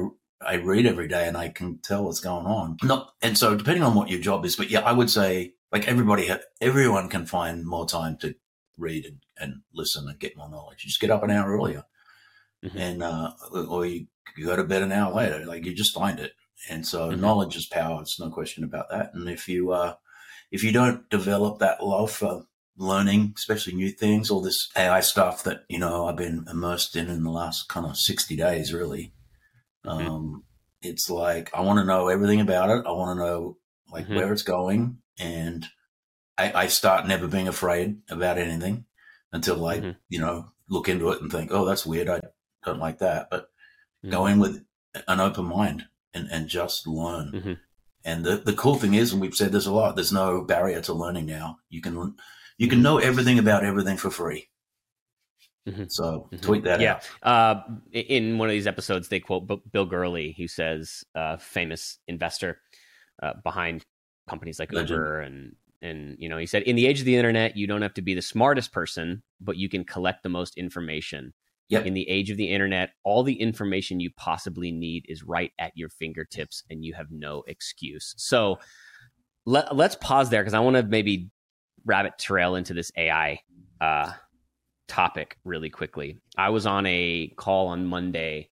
I 0.46 0.54
read 0.54 0.86
every 0.86 1.08
day 1.08 1.26
and 1.28 1.36
I 1.36 1.48
can 1.48 1.78
tell 1.78 2.04
what's 2.04 2.20
going 2.20 2.46
on. 2.46 2.76
Not, 2.82 3.12
and 3.22 3.36
so 3.36 3.56
depending 3.56 3.82
on 3.82 3.94
what 3.94 4.10
your 4.10 4.20
job 4.20 4.44
is, 4.44 4.56
but 4.56 4.70
yeah, 4.70 4.80
I 4.80 4.92
would 4.92 5.10
say 5.10 5.54
like 5.70 5.88
everybody, 5.88 6.30
everyone 6.60 7.08
can 7.08 7.26
find 7.26 7.64
more 7.64 7.86
time 7.86 8.16
to 8.18 8.34
read 8.76 9.04
and, 9.06 9.18
and 9.38 9.62
listen 9.72 10.08
and 10.08 10.18
get 10.18 10.36
more 10.36 10.50
knowledge. 10.50 10.84
You 10.84 10.88
just 10.88 11.00
get 11.00 11.10
up 11.10 11.22
an 11.22 11.30
hour 11.30 11.50
earlier 11.50 11.84
Mhm. 12.64 12.76
and, 12.76 13.02
uh, 13.02 13.32
or 13.68 13.86
you, 13.86 14.06
you 14.36 14.46
go 14.46 14.56
to 14.56 14.64
bed 14.64 14.82
an 14.82 14.92
hour 14.92 15.12
later, 15.14 15.44
like 15.46 15.64
you 15.64 15.74
just 15.74 15.94
find 15.94 16.20
it. 16.20 16.32
And 16.70 16.86
so 16.86 17.10
Mhm. 17.10 17.20
knowledge 17.20 17.56
is 17.56 17.66
power. 17.66 18.00
It's 18.02 18.20
no 18.20 18.30
question 18.30 18.62
about 18.64 18.88
that. 18.90 19.12
And 19.14 19.28
if 19.28 19.48
you, 19.48 19.72
uh, 19.72 19.94
if 20.50 20.62
you 20.62 20.70
don't 20.72 21.08
develop 21.10 21.58
that 21.58 21.82
love 21.84 22.12
for 22.12 22.46
learning, 22.76 23.34
especially 23.36 23.74
new 23.74 23.90
things, 23.90 24.30
all 24.30 24.40
this 24.40 24.68
AI 24.76 25.00
stuff 25.00 25.42
that, 25.44 25.64
you 25.68 25.78
know, 25.78 26.06
I've 26.06 26.16
been 26.16 26.44
immersed 26.50 26.94
in 26.96 27.08
in 27.10 27.22
the 27.24 27.30
last 27.30 27.68
kind 27.68 27.84
of 27.86 27.96
60 27.96 28.36
days, 28.36 28.72
really. 28.72 29.12
Mhm. 29.86 30.06
Um, 30.06 30.44
it's 30.80 31.08
like, 31.10 31.50
I 31.54 31.60
want 31.60 31.78
to 31.78 31.84
know 31.84 32.08
everything 32.08 32.40
about 32.40 32.70
it. 32.70 32.86
I 32.86 32.92
want 32.92 33.18
to 33.18 33.24
know 33.24 33.56
like 33.90 34.06
Mhm. 34.06 34.16
where 34.16 34.32
it's 34.32 34.42
going. 34.42 34.98
And 35.18 35.66
I, 36.38 36.52
I 36.62 36.66
start 36.68 37.06
never 37.06 37.28
being 37.28 37.48
afraid 37.48 38.00
about 38.08 38.38
anything 38.38 38.86
until 39.32 39.64
I, 39.66 39.80
Mhm. 39.80 39.96
you 40.08 40.20
know, 40.20 40.52
look 40.68 40.88
into 40.88 41.10
it 41.10 41.20
and 41.20 41.30
think, 41.30 41.50
oh, 41.52 41.64
that's 41.64 41.84
weird. 41.86 42.08
I 42.08 42.20
don't 42.64 42.78
like 42.80 42.98
that. 42.98 43.28
But 43.30 43.50
go 44.08 44.22
Mhm. 44.22 44.32
in 44.32 44.38
with 44.40 44.64
an 45.08 45.20
open 45.20 45.44
mind 45.46 45.86
and, 46.14 46.28
and 46.30 46.48
just 46.48 46.86
learn. 46.86 47.32
Mhm. 47.32 47.58
And 48.04 48.24
the, 48.24 48.36
the 48.36 48.54
cool 48.54 48.74
thing 48.76 48.94
is, 48.94 49.12
and 49.12 49.20
we've 49.20 49.34
said 49.34 49.52
this 49.52 49.66
a 49.66 49.72
lot, 49.72 49.94
there's 49.94 50.12
no 50.12 50.42
barrier 50.42 50.80
to 50.82 50.92
learning 50.92 51.26
now. 51.26 51.58
You 51.68 51.80
can, 51.80 52.16
you 52.58 52.68
can 52.68 52.82
know 52.82 52.98
everything 52.98 53.38
about 53.38 53.64
everything 53.64 53.96
for 53.96 54.10
free. 54.10 54.48
Mhm. 55.66 55.90
So 55.90 56.28
Mhm. 56.32 56.42
tweet 56.42 56.64
that 56.64 56.80
yeah. 56.80 56.94
out. 56.94 57.10
Uh, 57.22 57.62
in 57.92 58.38
one 58.38 58.48
of 58.48 58.52
these 58.52 58.66
episodes, 58.66 59.08
they 59.08 59.20
quote 59.20 59.46
Bill 59.70 59.86
Gurley, 59.86 60.34
who 60.36 60.48
says, 60.48 61.04
uh, 61.14 61.36
famous 61.36 61.98
investor 62.08 62.60
uh, 63.22 63.34
behind 63.44 63.84
companies 64.28 64.58
like 64.58 64.72
Legend. 64.72 64.90
Uber, 64.90 65.20
and 65.20 65.56
and 65.80 66.16
you 66.18 66.28
know, 66.28 66.38
he 66.38 66.46
said, 66.46 66.62
in 66.62 66.76
the 66.76 66.86
age 66.86 67.00
of 67.00 67.06
the 67.06 67.16
internet, 67.16 67.56
you 67.56 67.66
don't 67.66 67.82
have 67.82 67.94
to 67.94 68.02
be 68.02 68.14
the 68.14 68.22
smartest 68.22 68.72
person, 68.72 69.22
but 69.40 69.56
you 69.56 69.68
can 69.68 69.84
collect 69.84 70.22
the 70.22 70.28
most 70.28 70.56
information 70.56 71.32
Yep. 71.72 71.86
In 71.86 71.94
the 71.94 72.06
age 72.06 72.28
of 72.30 72.36
the 72.36 72.50
internet, 72.50 72.90
all 73.02 73.22
the 73.22 73.40
information 73.40 73.98
you 73.98 74.10
possibly 74.14 74.70
need 74.70 75.06
is 75.08 75.22
right 75.22 75.52
at 75.58 75.72
your 75.74 75.88
fingertips 75.88 76.62
and 76.68 76.84
you 76.84 76.92
have 76.92 77.06
no 77.10 77.44
excuse. 77.46 78.14
So 78.18 78.58
let, 79.46 79.72
us 79.72 79.96
pause 79.96 80.28
there 80.28 80.42
because 80.42 80.52
I 80.52 80.60
want 80.60 80.76
to 80.76 80.82
maybe 80.82 81.30
rabbit 81.86 82.18
trail 82.18 82.56
into 82.56 82.74
this 82.74 82.92
AI 82.94 83.40
uh, 83.80 84.12
topic 84.92 85.38
really 85.44 85.70
quickly. 85.70 86.18
I 86.36 86.50
was 86.50 86.66
on 86.66 86.84
a 86.84 87.32
call 87.36 87.68
on 87.68 87.86
Monday. 87.86 88.50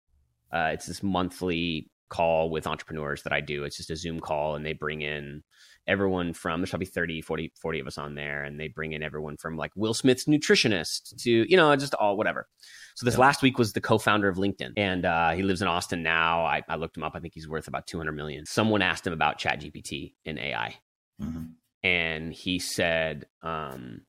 Uh, 0.52 0.70
it's 0.72 0.86
this 0.86 1.02
monthly 1.02 1.90
call 2.08 2.48
with 2.50 2.66
entrepreneurs 2.66 3.24
that 3.24 3.32
I 3.32 3.40
do. 3.40 3.64
It's 3.64 3.76
just 3.76 3.90
a 3.90 3.96
Zoom 3.96 4.20
call 4.20 4.54
and 4.54 4.64
they 4.64 4.72
bring 4.72 5.02
in 5.02 5.42
everyone 5.88 6.32
from 6.34 6.60
there's 6.60 6.70
probably 6.70 6.86
30 6.86 7.22
40 7.22 7.52
40 7.60 7.80
of 7.80 7.86
us 7.86 7.96
on 7.96 8.14
there 8.14 8.44
and 8.44 8.60
they 8.60 8.68
bring 8.68 8.92
in 8.92 9.02
everyone 9.02 9.38
from 9.38 9.56
like 9.56 9.70
will 9.74 9.94
smith's 9.94 10.26
nutritionist 10.26 11.16
to 11.16 11.30
you 11.50 11.56
know 11.56 11.74
just 11.76 11.94
all 11.94 12.14
whatever 12.14 12.46
so 12.94 13.06
this 13.06 13.16
last 13.16 13.40
week 13.40 13.56
was 13.56 13.72
the 13.72 13.80
co-founder 13.80 14.28
of 14.28 14.36
linkedin 14.36 14.74
and 14.76 15.06
uh, 15.06 15.30
he 15.30 15.42
lives 15.42 15.62
in 15.62 15.66
austin 15.66 16.02
now 16.02 16.44
I, 16.44 16.62
I, 16.68 16.76
looked 16.76 16.98
him 16.98 17.04
up 17.04 17.12
i 17.14 17.20
think 17.20 17.32
he's 17.32 17.48
worth 17.48 17.68
about 17.68 17.86
200 17.86 18.12
million 18.12 18.44
someone 18.44 18.82
asked 18.82 19.06
him 19.06 19.14
about 19.14 19.38
chat 19.38 19.62
gpt 19.62 20.12
and 20.26 20.38
ai 20.38 20.76
mm-hmm. 21.22 21.44
and 21.82 22.34
he 22.34 22.58
said 22.58 23.24
um, 23.42 24.02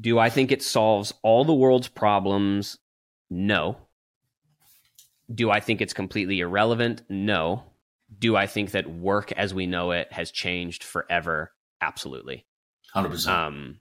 do 0.00 0.18
i 0.18 0.30
think 0.30 0.50
it 0.52 0.62
solves 0.62 1.12
all 1.22 1.44
the 1.44 1.54
world's 1.54 1.88
problems 1.88 2.78
no 3.30 3.76
do 5.32 5.50
i 5.50 5.60
think 5.60 5.80
it's 5.80 5.92
completely 5.92 6.40
irrelevant 6.40 7.02
no 7.08 7.62
do 8.18 8.36
I 8.36 8.46
think 8.46 8.72
that 8.72 8.90
work 8.90 9.32
as 9.32 9.54
we 9.54 9.66
know 9.66 9.92
it 9.92 10.12
has 10.12 10.30
changed 10.30 10.84
forever? 10.84 11.52
Absolutely. 11.80 12.46
100%. 12.94 13.26
Um, 13.28 13.80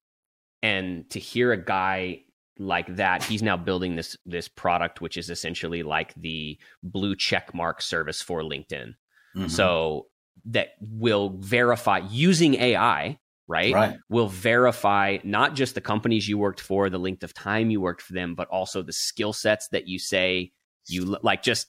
and 0.64 1.10
to 1.10 1.20
hear 1.20 1.52
a 1.52 1.64
guy 1.64 2.22
like 2.58 2.96
that, 2.96 3.24
he's 3.24 3.42
now 3.42 3.58
building 3.58 3.96
this 3.96 4.16
this 4.26 4.48
product, 4.48 5.02
which 5.02 5.18
is 5.18 5.30
essentially 5.30 5.84
like 5.84 6.14
the 6.16 6.60
blue 6.84 7.16
check 7.16 7.54
mark 7.54 7.82
service 7.82 8.22
for 8.22 8.42
LinkedIn. 8.42 8.94
Mm-hmm. 9.36 9.48
So 9.48 10.08
that 10.46 10.70
will 10.80 11.38
verify 11.40 12.02
using 12.10 12.56
AI, 12.56 13.20
right? 13.52 13.74
Right. 13.74 13.98
Will 14.10 14.30
verify 14.30 15.18
not 15.24 15.56
just 15.56 15.76
the 15.76 15.82
companies 15.82 16.28
you 16.28 16.38
worked 16.38 16.62
for, 16.62 16.90
the 16.90 16.98
length 16.98 17.24
of 17.24 17.34
time 17.34 17.70
you 17.70 17.82
worked 17.82 18.02
for 18.02 18.14
them, 18.14 18.34
but 18.34 18.48
also 18.48 18.82
the 18.82 18.94
skill 18.94 19.34
sets 19.34 19.68
that 19.70 19.88
you 19.88 20.00
say 20.00 20.52
you 20.88 21.18
like 21.22 21.44
just 21.44 21.68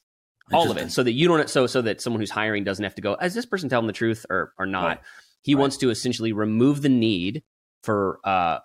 all 0.52 0.70
of 0.70 0.76
it 0.76 0.90
so 0.90 1.02
that 1.02 1.12
you 1.12 1.28
don't 1.28 1.48
so 1.48 1.66
so 1.66 1.82
that 1.82 2.00
someone 2.00 2.20
who's 2.20 2.30
hiring 2.30 2.64
doesn't 2.64 2.82
have 2.82 2.94
to 2.94 3.02
go 3.02 3.14
is 3.16 3.34
this 3.34 3.46
person 3.46 3.68
telling 3.68 3.86
the 3.86 3.92
truth 3.92 4.26
or 4.28 4.52
or 4.58 4.66
not 4.66 4.84
right. 4.84 5.00
he 5.42 5.54
right. 5.54 5.60
wants 5.60 5.76
to 5.78 5.90
essentially 5.90 6.32
remove 6.32 6.82
the 6.82 6.88
need 6.88 7.42
for 7.82 8.18
uh, 8.24 8.58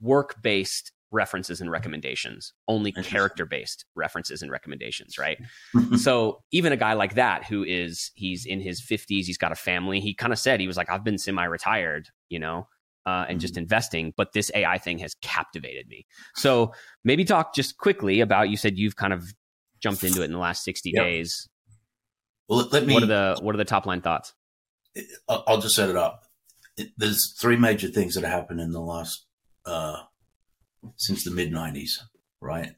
work 0.00 0.40
based 0.42 0.92
references 1.14 1.60
and 1.60 1.70
recommendations 1.70 2.52
only 2.68 2.92
character 2.92 3.46
based 3.46 3.84
references 3.94 4.42
and 4.42 4.50
recommendations 4.50 5.16
right 5.18 5.38
so 5.96 6.42
even 6.50 6.72
a 6.72 6.76
guy 6.76 6.92
like 6.92 7.14
that 7.14 7.44
who 7.44 7.62
is 7.64 8.10
he's 8.14 8.44
in 8.44 8.60
his 8.60 8.82
50s 8.82 9.24
he's 9.24 9.38
got 9.38 9.52
a 9.52 9.56
family 9.56 10.00
he 10.00 10.12
kind 10.14 10.32
of 10.32 10.38
said 10.38 10.60
he 10.60 10.66
was 10.66 10.76
like 10.76 10.90
i've 10.90 11.04
been 11.04 11.18
semi 11.18 11.44
retired 11.44 12.08
you 12.28 12.38
know 12.38 12.66
uh, 13.06 13.26
and 13.28 13.36
mm-hmm. 13.36 13.40
just 13.40 13.58
investing 13.58 14.14
but 14.16 14.32
this 14.32 14.50
ai 14.54 14.78
thing 14.78 14.98
has 14.98 15.14
captivated 15.20 15.86
me 15.88 16.06
so 16.34 16.72
maybe 17.04 17.22
talk 17.22 17.54
just 17.54 17.76
quickly 17.76 18.20
about 18.20 18.48
you 18.48 18.56
said 18.56 18.78
you've 18.78 18.96
kind 18.96 19.12
of 19.12 19.34
jumped 19.84 20.02
into 20.02 20.22
it 20.22 20.24
in 20.24 20.32
the 20.32 20.38
last 20.38 20.64
60 20.64 20.92
yep. 20.94 21.04
days. 21.04 21.48
Well, 22.48 22.66
let 22.72 22.86
me. 22.86 22.94
What 22.94 23.02
are 23.04 23.06
the 23.06 23.38
What 23.40 23.54
are 23.54 23.58
the 23.58 23.64
top 23.64 23.86
line 23.86 24.00
thoughts? 24.00 24.32
I'll 25.28 25.60
just 25.60 25.76
set 25.76 25.90
it 25.90 25.96
up. 25.96 26.22
There's 26.96 27.36
three 27.38 27.56
major 27.56 27.88
things 27.88 28.14
that 28.14 28.24
happened 28.24 28.60
in 28.60 28.72
the 28.72 28.80
last 28.80 29.26
uh, 29.66 29.96
since 30.96 31.24
the 31.24 31.30
mid 31.30 31.52
'90s, 31.52 31.98
right? 32.40 32.72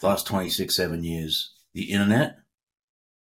The 0.00 0.06
last 0.06 0.26
26, 0.26 0.74
seven 0.74 1.04
years, 1.04 1.54
the 1.74 1.90
internet 1.92 2.36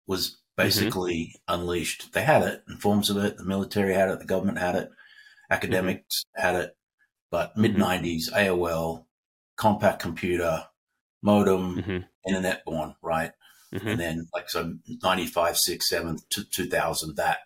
was 0.06 0.38
basically 0.56 1.34
mm-hmm. 1.50 1.62
unleashed. 1.62 2.14
They 2.14 2.22
had 2.22 2.44
it 2.44 2.64
in 2.68 2.78
forms 2.78 3.10
of 3.10 3.18
it. 3.18 3.38
The 3.38 3.46
military 3.46 3.94
had 3.94 4.10
it. 4.10 4.20
The 4.20 4.26
government 4.26 4.60
had 4.60 4.76
it. 4.76 4.90
Academics 5.50 6.26
mm-hmm. 6.38 6.48
had 6.48 6.56
it. 6.56 6.76
But 7.32 7.58
mid 7.58 7.76
'90s, 7.76 8.30
mm-hmm. 8.30 8.36
AOL, 8.36 9.06
Compaq 9.60 10.00
computer, 10.00 10.66
modem, 11.22 11.78
mm-hmm. 11.78 11.98
internet 12.28 12.66
born, 12.66 12.96
right? 13.02 13.32
Mm-hmm. 13.74 13.88
And 13.88 14.00
then 14.00 14.28
like 14.34 14.50
so 14.50 14.74
95, 15.04 15.58
6, 15.58 15.90
7, 15.90 16.18
2000, 16.30 17.16
that, 17.18 17.38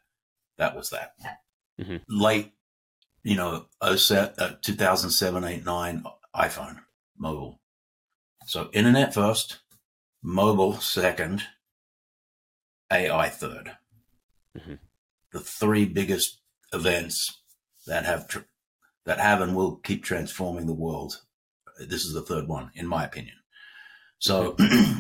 that 0.58 0.76
was 0.76 0.90
that. 0.92 1.14
Mm-hmm. 1.80 1.98
Late, 2.08 2.54
you 3.24 3.36
know, 3.36 3.66
uh, 3.82 3.96
2007, 3.96 5.44
8, 5.44 5.66
9, 5.66 6.04
iPhone, 6.36 6.80
mobile. 7.18 7.60
So 8.46 8.70
internet 8.74 9.14
first, 9.14 9.60
mobile 10.22 10.74
second, 10.80 11.44
AI 12.92 13.30
3rd 13.30 13.76
mm-hmm. 14.58 14.74
The 15.32 15.40
three 15.40 15.86
biggest 15.86 16.42
events 16.74 17.42
that 17.88 18.06
have 18.06 18.28
tr- 18.28 18.40
that 19.06 19.20
have 19.20 19.42
and 19.42 19.56
will 19.56 19.78
keep 19.78 20.04
transforming 20.04 20.68
the 20.68 20.74
world. 20.74 21.22
This 21.80 22.06
is 22.06 22.14
the 22.14 22.22
third 22.22 22.48
one, 22.48 22.72
in 22.76 22.88
my 22.88 23.04
opinion. 23.04 23.36
So, 24.20 24.56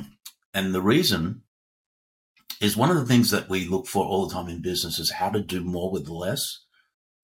and 0.53 0.73
the 0.73 0.81
reason 0.81 1.43
is 2.59 2.75
one 2.75 2.89
of 2.89 2.97
the 2.97 3.05
things 3.05 3.29
that 3.31 3.49
we 3.49 3.67
look 3.67 3.87
for 3.87 4.05
all 4.05 4.27
the 4.27 4.33
time 4.33 4.49
in 4.49 4.61
business 4.61 4.99
is 4.99 5.11
how 5.11 5.29
to 5.29 5.41
do 5.41 5.63
more 5.63 5.91
with 5.91 6.07
less. 6.09 6.61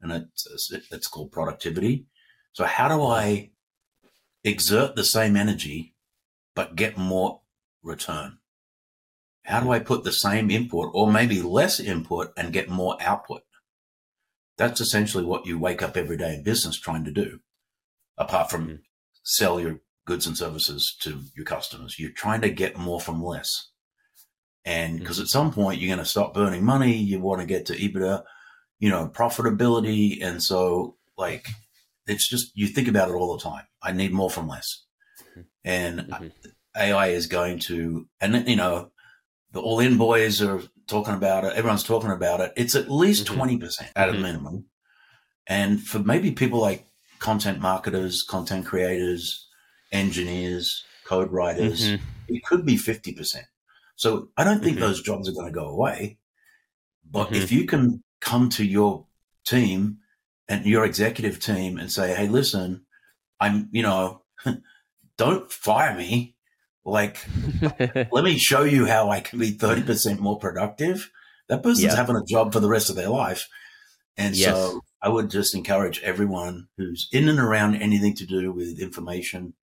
And 0.01 0.11
it's, 0.11 0.71
it's 0.91 1.07
called 1.07 1.31
productivity. 1.31 2.05
So 2.53 2.65
how 2.65 2.87
do 2.87 3.03
I 3.03 3.51
exert 4.43 4.95
the 4.95 5.03
same 5.03 5.35
energy, 5.35 5.95
but 6.55 6.75
get 6.75 6.97
more 6.97 7.41
return? 7.83 8.37
How 9.43 9.61
do 9.61 9.71
I 9.71 9.79
put 9.79 10.03
the 10.03 10.11
same 10.11 10.51
input 10.51 10.91
or 10.93 11.11
maybe 11.11 11.41
less 11.41 11.79
input 11.79 12.31
and 12.37 12.53
get 12.53 12.69
more 12.69 12.97
output? 13.01 13.41
That's 14.57 14.81
essentially 14.81 15.23
what 15.23 15.45
you 15.45 15.57
wake 15.57 15.81
up 15.81 15.95
every 15.95 16.17
day 16.17 16.35
in 16.35 16.43
business 16.43 16.77
trying 16.77 17.05
to 17.05 17.11
do, 17.11 17.39
apart 18.17 18.51
from 18.51 18.65
mm-hmm. 18.65 18.75
sell 19.23 19.59
your 19.59 19.79
goods 20.05 20.27
and 20.27 20.37
services 20.37 20.95
to 21.01 21.21
your 21.35 21.45
customers. 21.45 21.97
You're 21.97 22.11
trying 22.11 22.41
to 22.41 22.49
get 22.49 22.77
more 22.77 22.99
from 22.99 23.23
less. 23.23 23.69
And 24.65 24.99
because 24.99 25.17
mm-hmm. 25.17 25.23
at 25.23 25.29
some 25.29 25.53
point 25.53 25.79
you're 25.79 25.95
going 25.95 26.03
to 26.03 26.09
stop 26.09 26.33
burning 26.33 26.63
money, 26.63 26.95
you 26.95 27.19
want 27.19 27.39
to 27.41 27.47
get 27.47 27.65
to 27.67 27.73
EBITDA, 27.73 28.23
you 28.79 28.89
know, 28.89 29.09
profitability. 29.13 30.21
And 30.21 30.43
so, 30.43 30.97
like, 31.17 31.47
it's 32.09 32.27
just, 32.27 32.51
you 32.55 32.67
think 32.67 32.87
about 32.87 33.09
it 33.09 33.13
all 33.13 33.35
the 33.37 33.43
time. 33.43 33.65
I 33.81 33.91
need 33.91 34.11
more 34.11 34.29
from 34.29 34.47
less. 34.47 34.83
Mm-hmm. 35.31 35.41
And 35.63 35.99
mm-hmm. 35.99 36.27
AI 36.75 37.07
is 37.07 37.27
going 37.27 37.59
to, 37.59 38.07
and, 38.19 38.47
you 38.47 38.55
know, 38.55 38.91
the 39.51 39.61
all 39.61 39.79
in 39.79 39.97
boys 39.97 40.41
are 40.41 40.61
talking 40.87 41.13
about 41.13 41.43
it. 41.43 41.53
Everyone's 41.53 41.83
talking 41.83 42.11
about 42.11 42.39
it. 42.41 42.53
It's 42.55 42.75
at 42.75 42.91
least 42.91 43.27
mm-hmm. 43.27 43.41
20% 43.41 43.81
at 43.95 44.09
a 44.09 44.11
mm-hmm. 44.11 44.21
minimum. 44.21 44.65
And 45.47 45.81
for 45.81 45.99
maybe 45.99 46.31
people 46.31 46.59
like 46.59 46.85
content 47.19 47.59
marketers, 47.59 48.23
content 48.23 48.65
creators, 48.65 49.47
engineers, 49.91 50.83
code 51.05 51.31
writers. 51.31 51.89
Mm-hmm. 51.89 52.03
It 52.27 52.43
could 52.45 52.65
be 52.65 52.75
50%. 52.75 53.43
So 53.95 54.29
I 54.37 54.43
don't 54.43 54.63
think 54.63 54.77
mm-hmm. 54.77 54.85
those 54.85 55.01
jobs 55.01 55.27
are 55.27 55.33
going 55.33 55.47
to 55.47 55.59
go 55.59 55.67
away. 55.67 56.19
But 57.09 57.27
mm-hmm. 57.27 57.35
if 57.35 57.51
you 57.51 57.65
can 57.65 58.03
come 58.21 58.49
to 58.49 58.65
your 58.65 59.05
team 59.45 59.97
and 60.49 60.65
your 60.65 60.83
executive 60.83 61.39
team 61.39 61.77
and 61.77 61.91
say, 61.91 62.13
hey, 62.13 62.27
listen, 62.27 62.85
I'm, 63.39 63.69
you 63.71 63.83
know, 63.83 64.23
don't 65.17 65.51
fire 65.51 65.95
me. 65.95 66.35
Like, 66.83 67.23
let 68.11 68.23
me 68.23 68.37
show 68.37 68.63
you 68.63 68.87
how 68.87 69.11
I 69.11 69.19
can 69.21 69.37
be 69.39 69.51
30% 69.51 70.19
more 70.19 70.39
productive. 70.39 71.11
That 71.47 71.61
person's 71.61 71.83
yep. 71.83 71.95
having 71.95 72.15
a 72.15 72.25
job 72.25 72.51
for 72.51 72.59
the 72.59 72.67
rest 72.67 72.89
of 72.89 72.95
their 72.95 73.09
life. 73.09 73.47
And 74.17 74.35
yes. 74.35 74.55
so 74.55 74.81
I 75.01 75.09
would 75.09 75.29
just 75.29 75.55
encourage 75.55 76.01
everyone 76.01 76.67
who's 76.77 77.07
in 77.11 77.29
and 77.29 77.39
around 77.39 77.75
anything 77.75 78.15
to 78.15 78.25
do 78.25 78.51
with 78.51 78.79
information 78.79 79.53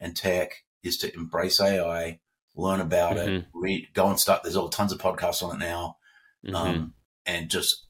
and 0.00 0.16
tech 0.16 0.64
is 0.82 0.96
to 0.98 1.14
embrace 1.14 1.60
AI, 1.60 2.18
learn 2.56 2.80
about 2.80 3.16
mm-hmm. 3.16 3.36
it, 3.36 3.44
read, 3.52 3.88
go 3.92 4.08
and 4.08 4.18
start. 4.18 4.42
There's 4.42 4.56
all 4.56 4.70
tons 4.70 4.92
of 4.92 4.98
podcasts 4.98 5.42
on 5.42 5.54
it 5.54 5.64
now, 5.64 5.96
mm-hmm. 6.44 6.56
um, 6.56 6.94
and 7.26 7.50
just 7.50 7.86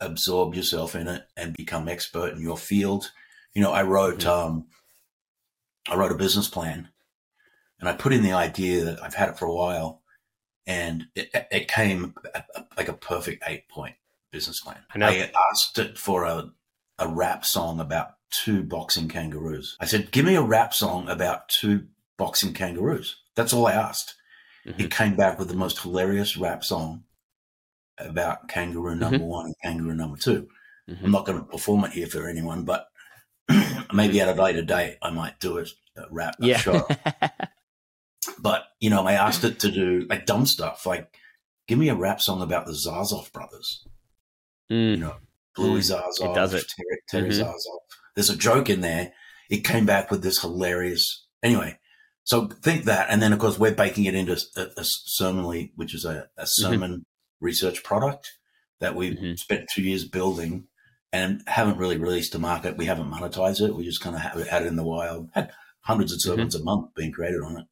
absorb 0.00 0.54
yourself 0.54 0.94
in 0.94 1.08
it 1.08 1.26
and 1.36 1.56
become 1.56 1.88
expert 1.88 2.32
in 2.32 2.40
your 2.40 2.56
field. 2.56 3.10
You 3.54 3.62
know, 3.62 3.72
I 3.72 3.82
wrote, 3.82 4.24
um, 4.24 4.66
I 5.88 5.96
wrote 5.96 6.12
a 6.12 6.16
business 6.16 6.48
plan, 6.48 6.88
and 7.78 7.88
I 7.88 7.92
put 7.94 8.12
in 8.12 8.22
the 8.22 8.32
idea 8.32 8.84
that 8.84 9.02
I've 9.02 9.14
had 9.14 9.30
it 9.30 9.38
for 9.38 9.46
a 9.46 9.54
while, 9.54 10.02
and 10.66 11.06
it, 11.14 11.30
it 11.50 11.68
came 11.68 12.14
like 12.76 12.88
a 12.88 12.94
perfect 12.94 13.42
eight 13.46 13.68
point 13.68 13.96
business 14.30 14.60
plan. 14.60 14.78
I, 14.94 15.22
I 15.22 15.32
asked 15.50 15.78
it 15.78 15.98
for 15.98 16.24
a 16.24 16.52
a 16.98 17.08
rap 17.08 17.44
song 17.44 17.80
about 17.80 18.14
two 18.30 18.62
boxing 18.62 19.08
kangaroos. 19.08 19.76
I 19.80 19.86
said, 19.86 20.12
give 20.12 20.24
me 20.24 20.36
a 20.36 20.42
rap 20.42 20.74
song 20.74 21.08
about 21.08 21.48
two 21.48 21.86
boxing 22.18 22.52
kangaroos. 22.52 23.16
That's 23.34 23.52
all 23.52 23.66
I 23.66 23.72
asked. 23.72 24.14
Mm-hmm. 24.66 24.82
It 24.82 24.90
came 24.90 25.16
back 25.16 25.38
with 25.38 25.48
the 25.48 25.54
most 25.54 25.80
hilarious 25.80 26.36
rap 26.36 26.62
song 26.62 27.04
about 28.00 28.48
kangaroo 28.48 28.94
number 28.94 29.18
mm-hmm. 29.18 29.26
one 29.26 29.46
and 29.46 29.54
kangaroo 29.62 29.94
number 29.94 30.16
2 30.16 30.48
i 30.88 30.92
mm-hmm. 30.92 31.04
I'm 31.04 31.12
not 31.12 31.26
going 31.26 31.38
to 31.38 31.44
perform 31.44 31.84
it 31.84 31.92
here 31.92 32.06
for 32.06 32.28
anyone, 32.28 32.64
but 32.64 32.86
maybe 33.92 34.20
at 34.20 34.28
a 34.28 34.40
later 34.40 34.62
date 34.62 34.96
I 35.02 35.10
might 35.10 35.38
do 35.38 35.58
it 35.58 35.70
a 35.96 36.02
rap 36.10 36.36
yeah. 36.40 36.56
show. 36.56 36.86
but 38.38 38.64
you 38.80 38.90
know, 38.90 39.06
I 39.06 39.12
asked 39.12 39.44
it 39.44 39.60
to 39.60 39.70
do 39.70 40.06
like 40.08 40.26
dumb 40.26 40.46
stuff, 40.46 40.86
like 40.86 41.14
give 41.68 41.78
me 41.78 41.88
a 41.88 41.94
rap 41.94 42.20
song 42.20 42.42
about 42.42 42.66
the 42.66 42.72
Zazoff 42.72 43.32
brothers. 43.32 43.86
Mm. 44.70 44.90
You 44.90 44.96
know, 44.96 45.16
Bluey 45.54 45.80
Mm. 45.80 45.96
Zazoff, 45.96 46.30
It 46.30 46.34
does 46.34 46.54
it. 46.54 46.64
Terry, 46.76 47.00
Terry 47.08 47.30
Mhm. 47.30 47.44
Zazoff. 47.44 47.80
There's 48.14 48.30
a 48.30 48.36
joke 48.36 48.70
in 48.70 48.80
there. 48.80 49.12
It 49.48 49.64
came 49.64 49.86
back 49.86 50.10
with 50.10 50.22
this 50.22 50.40
hilarious. 50.40 51.26
Anyway, 51.42 51.78
so 52.24 52.48
think 52.48 52.84
that, 52.84 53.08
and 53.10 53.20
then 53.20 53.32
of 53.32 53.38
course 53.38 53.58
we're 53.58 53.74
baking 53.74 54.04
it 54.04 54.14
into 54.14 54.32
a, 54.32 54.60
a 54.76 54.84
Sermonly, 54.84 55.72
which 55.76 55.94
is 55.94 56.04
a, 56.04 56.28
a 56.36 56.46
sermon 56.46 57.04
research 57.40 57.82
product 57.82 58.38
that 58.80 58.94
we 58.94 59.16
Mhm. 59.16 59.38
spent 59.38 59.68
two 59.68 59.82
years 59.82 60.04
building 60.06 60.66
and 61.12 61.42
haven't 61.46 61.78
really 61.78 61.96
released 61.96 62.32
to 62.32 62.38
market. 62.38 62.76
We 62.76 62.86
haven't 62.86 63.10
monetized 63.10 63.60
it. 63.66 63.74
We 63.74 63.84
just 63.84 64.00
kind 64.00 64.14
of 64.16 64.22
have 64.22 64.36
it, 64.38 64.46
had 64.48 64.62
it 64.62 64.66
in 64.68 64.76
the 64.76 64.84
wild. 64.84 65.30
Had 65.34 65.52
hundreds 65.80 66.12
of 66.12 66.20
sermons 66.22 66.54
a 66.54 66.62
month 66.62 66.94
being 66.94 67.12
created 67.12 67.42
on 67.42 67.58
it, 67.58 67.66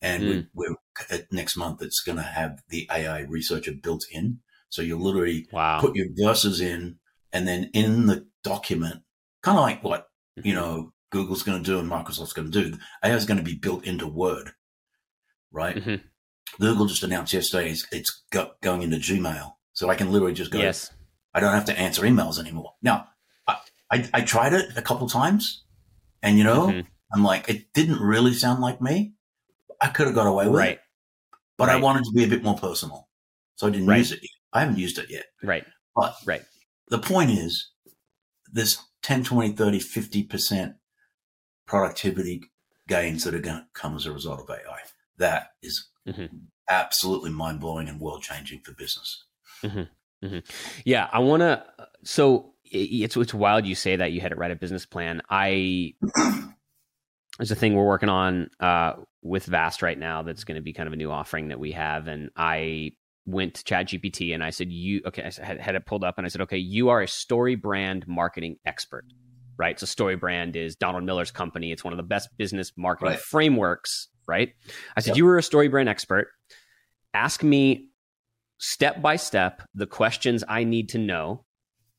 and 0.00 0.28
we, 0.28 0.46
we're 0.54 0.76
uh, 1.10 1.18
next 1.30 1.56
month 1.56 1.82
it's 1.82 2.00
going 2.00 2.16
to 2.16 2.22
have 2.22 2.62
the 2.68 2.88
AI 2.90 3.20
researcher 3.22 3.72
built 3.72 4.04
in. 4.10 4.40
So 4.68 4.82
you 4.82 4.96
literally 4.98 5.48
Wow. 5.52 5.80
put 5.80 5.96
your 5.96 6.06
verses 6.16 6.60
in, 6.60 6.98
and 7.32 7.46
then 7.46 7.70
in 7.74 8.06
the 8.06 8.26
document, 8.42 9.02
kind 9.42 9.58
of 9.58 9.62
like 9.62 9.82
what 9.84 10.08
Mm-hmm. 10.38 10.48
you 10.48 10.54
know 10.54 10.92
Google's 11.10 11.42
going 11.42 11.62
to 11.62 11.70
do 11.70 11.78
and 11.80 11.90
Microsoft's 11.90 12.32
going 12.32 12.50
to 12.50 12.70
do. 12.70 12.78
AI 13.02 13.14
is 13.16 13.26
going 13.26 13.38
to 13.38 13.42
be 13.44 13.56
built 13.56 13.84
into 13.84 14.06
Word, 14.06 14.52
right? 15.50 15.76
Mhm. 15.76 16.00
Google 16.58 16.86
just 16.86 17.02
announced 17.02 17.32
yesterday 17.32 17.70
it's, 17.70 17.86
it's 17.92 18.22
go, 18.30 18.52
going 18.62 18.82
into 18.82 18.96
Gmail, 18.96 19.52
so 19.72 19.88
I 19.88 19.94
can 19.94 20.10
literally 20.12 20.34
just 20.34 20.50
go. 20.50 20.58
Yes. 20.58 20.90
I 21.34 21.40
don't 21.40 21.54
have 21.54 21.64
to 21.66 21.78
answer 21.78 22.02
emails 22.02 22.38
anymore. 22.40 22.74
Now, 22.82 23.08
I, 23.46 23.56
I, 23.90 24.08
I 24.14 24.20
tried 24.22 24.52
it 24.52 24.76
a 24.76 24.82
couple 24.82 25.08
times, 25.08 25.64
and 26.22 26.36
you 26.38 26.44
know, 26.44 26.68
Mhm. 26.68 26.86
I'm 27.12 27.22
like, 27.24 27.48
it 27.48 27.72
didn't 27.72 28.00
really 28.00 28.34
sound 28.34 28.60
like 28.60 28.80
me. 28.80 29.14
I 29.80 29.88
could 29.88 30.06
have 30.06 30.14
got 30.14 30.26
away 30.26 30.46
with 30.46 30.58
Right. 30.58 30.72
it, 30.72 30.80
but 31.56 31.68
I 31.68 31.76
wanted 31.76 32.04
to 32.04 32.12
be 32.12 32.24
a 32.24 32.28
bit 32.28 32.42
more 32.42 32.56
personal, 32.56 33.08
so 33.56 33.66
I 33.66 33.70
didn't 33.70 33.86
Right. 33.88 33.98
use 33.98 34.12
it. 34.12 34.22
Yet. 34.22 34.30
I 34.52 34.60
haven't 34.60 34.78
used 34.78 34.98
it 34.98 35.08
yet. 35.10 35.26
Right. 35.42 35.64
But 35.94 36.16
Right. 36.24 36.44
the 36.88 36.98
point 36.98 37.30
is, 37.30 37.70
there's 38.52 38.78
10, 39.02 39.24
20, 39.24 39.52
30, 39.52 39.78
50% 39.80 40.74
productivity 41.66 42.42
gains 42.88 43.24
that 43.24 43.34
are 43.34 43.38
going 43.40 43.58
to 43.58 43.66
come 43.72 43.94
as 43.96 44.06
a 44.06 44.12
result 44.12 44.40
of 44.40 44.50
AI. 44.50 44.80
That 45.20 45.50
is 45.62 45.88
Mhm. 46.08 46.48
absolutely 46.68 47.30
mind 47.30 47.60
blowing 47.60 47.88
and 47.88 48.00
world 48.00 48.22
changing 48.22 48.60
for 48.60 48.72
business. 48.72 49.24
Yeah, 50.84 51.08
I 51.12 51.20
want 51.20 51.40
to. 51.42 51.64
So 52.02 52.54
it's 52.64 53.16
it's 53.16 53.34
wild 53.34 53.66
you 53.66 53.74
say 53.74 53.96
that 53.96 54.12
you 54.12 54.20
had 54.20 54.30
to 54.30 54.36
write 54.36 54.50
a 54.50 54.56
business 54.56 54.84
plan. 54.86 55.22
I 55.30 55.94
there's 57.38 57.50
a 57.50 57.54
thing 57.56 57.74
we're 57.74 57.86
working 57.86 58.08
on 58.08 58.50
uh, 58.60 58.94
with 59.22 59.46
Vast 59.46 59.82
right 59.82 59.98
now 59.98 60.22
that's 60.22 60.44
going 60.44 60.56
to 60.56 60.60
be 60.62 60.72
kind 60.72 60.86
of 60.86 60.92
a 60.92 60.96
new 60.96 61.10
offering 61.10 61.48
that 61.48 61.60
we 61.60 61.72
have, 61.72 62.06
and 62.08 62.30
I 62.36 62.92
went 63.26 63.54
to 63.54 63.64
chat 63.64 63.86
gpt 63.88 64.34
and 64.34 64.42
I 64.42 64.50
said, 64.50 64.70
"You 64.72 65.02
okay?" 65.06 65.22
I 65.24 65.44
had, 65.44 65.60
had 65.60 65.74
it 65.74 65.86
pulled 65.86 66.04
up 66.04 66.16
and 66.18 66.26
I 66.26 66.28
said, 66.28 66.40
"Okay, 66.42 66.58
you 66.58 66.88
are 66.90 67.00
a 67.02 67.08
story 67.08 67.54
brand 67.54 68.06
marketing 68.08 68.56
expert." 68.66 69.04
Right. 69.58 69.78
So 69.78 69.84
Story 69.84 70.16
Brand 70.16 70.56
is 70.56 70.74
Donald 70.74 71.04
Miller's 71.04 71.30
company. 71.30 71.70
It's 71.70 71.84
one 71.84 71.92
of 71.92 71.98
the 71.98 72.02
best 72.02 72.30
business 72.38 72.72
marketing 72.78 73.10
Right. 73.10 73.20
frameworks, 73.20 74.08
right? 74.26 74.52
I 74.96 75.00
said, 75.00 75.10
Yep. 75.10 75.16
You 75.16 75.24
were 75.24 75.38
a 75.38 75.42
story 75.42 75.68
brand 75.68 75.88
expert. 75.88 76.28
Ask 77.14 77.42
me 77.42 77.88
step 78.58 79.02
by 79.02 79.16
step 79.16 79.62
the 79.74 79.86
questions 79.86 80.44
I 80.48 80.64
need 80.64 80.90
to 80.90 80.98
know 80.98 81.44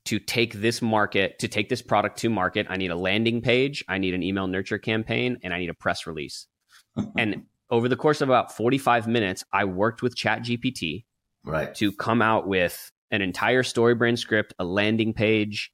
to 0.06 0.20
take 0.20 0.54
this 0.54 0.82
market, 0.82 1.40
to 1.40 1.48
take 1.48 1.70
this 1.70 1.82
product 1.82 2.18
to 2.20 2.30
market. 2.30 2.68
I 2.70 2.78
need 2.78 2.92
a 2.92 2.96
landing 2.96 3.42
page, 3.42 3.84
I 3.88 3.98
need 3.98 4.14
an 4.14 4.24
email 4.24 4.48
nurture 4.48 4.80
campaign, 4.80 5.38
and 5.44 5.54
I 5.54 5.60
need 5.60 5.70
a 5.70 5.76
press 5.76 6.08
release. 6.08 6.48
and 7.18 7.44
over 7.70 7.88
the 7.88 7.96
course 7.96 8.22
of 8.22 8.30
about 8.30 8.56
45 8.56 9.08
minutes, 9.08 9.44
I 9.54 9.66
worked 9.66 10.02
with 10.02 10.16
ChatGPT 10.16 11.06
right. 11.44 11.74
to 11.76 11.92
come 11.94 12.22
out 12.22 12.48
with 12.48 12.92
an 13.12 13.22
entire 13.22 13.64
story 13.64 13.96
brand 13.96 14.20
script, 14.20 14.54
a 14.60 14.64
landing 14.64 15.14
page, 15.14 15.72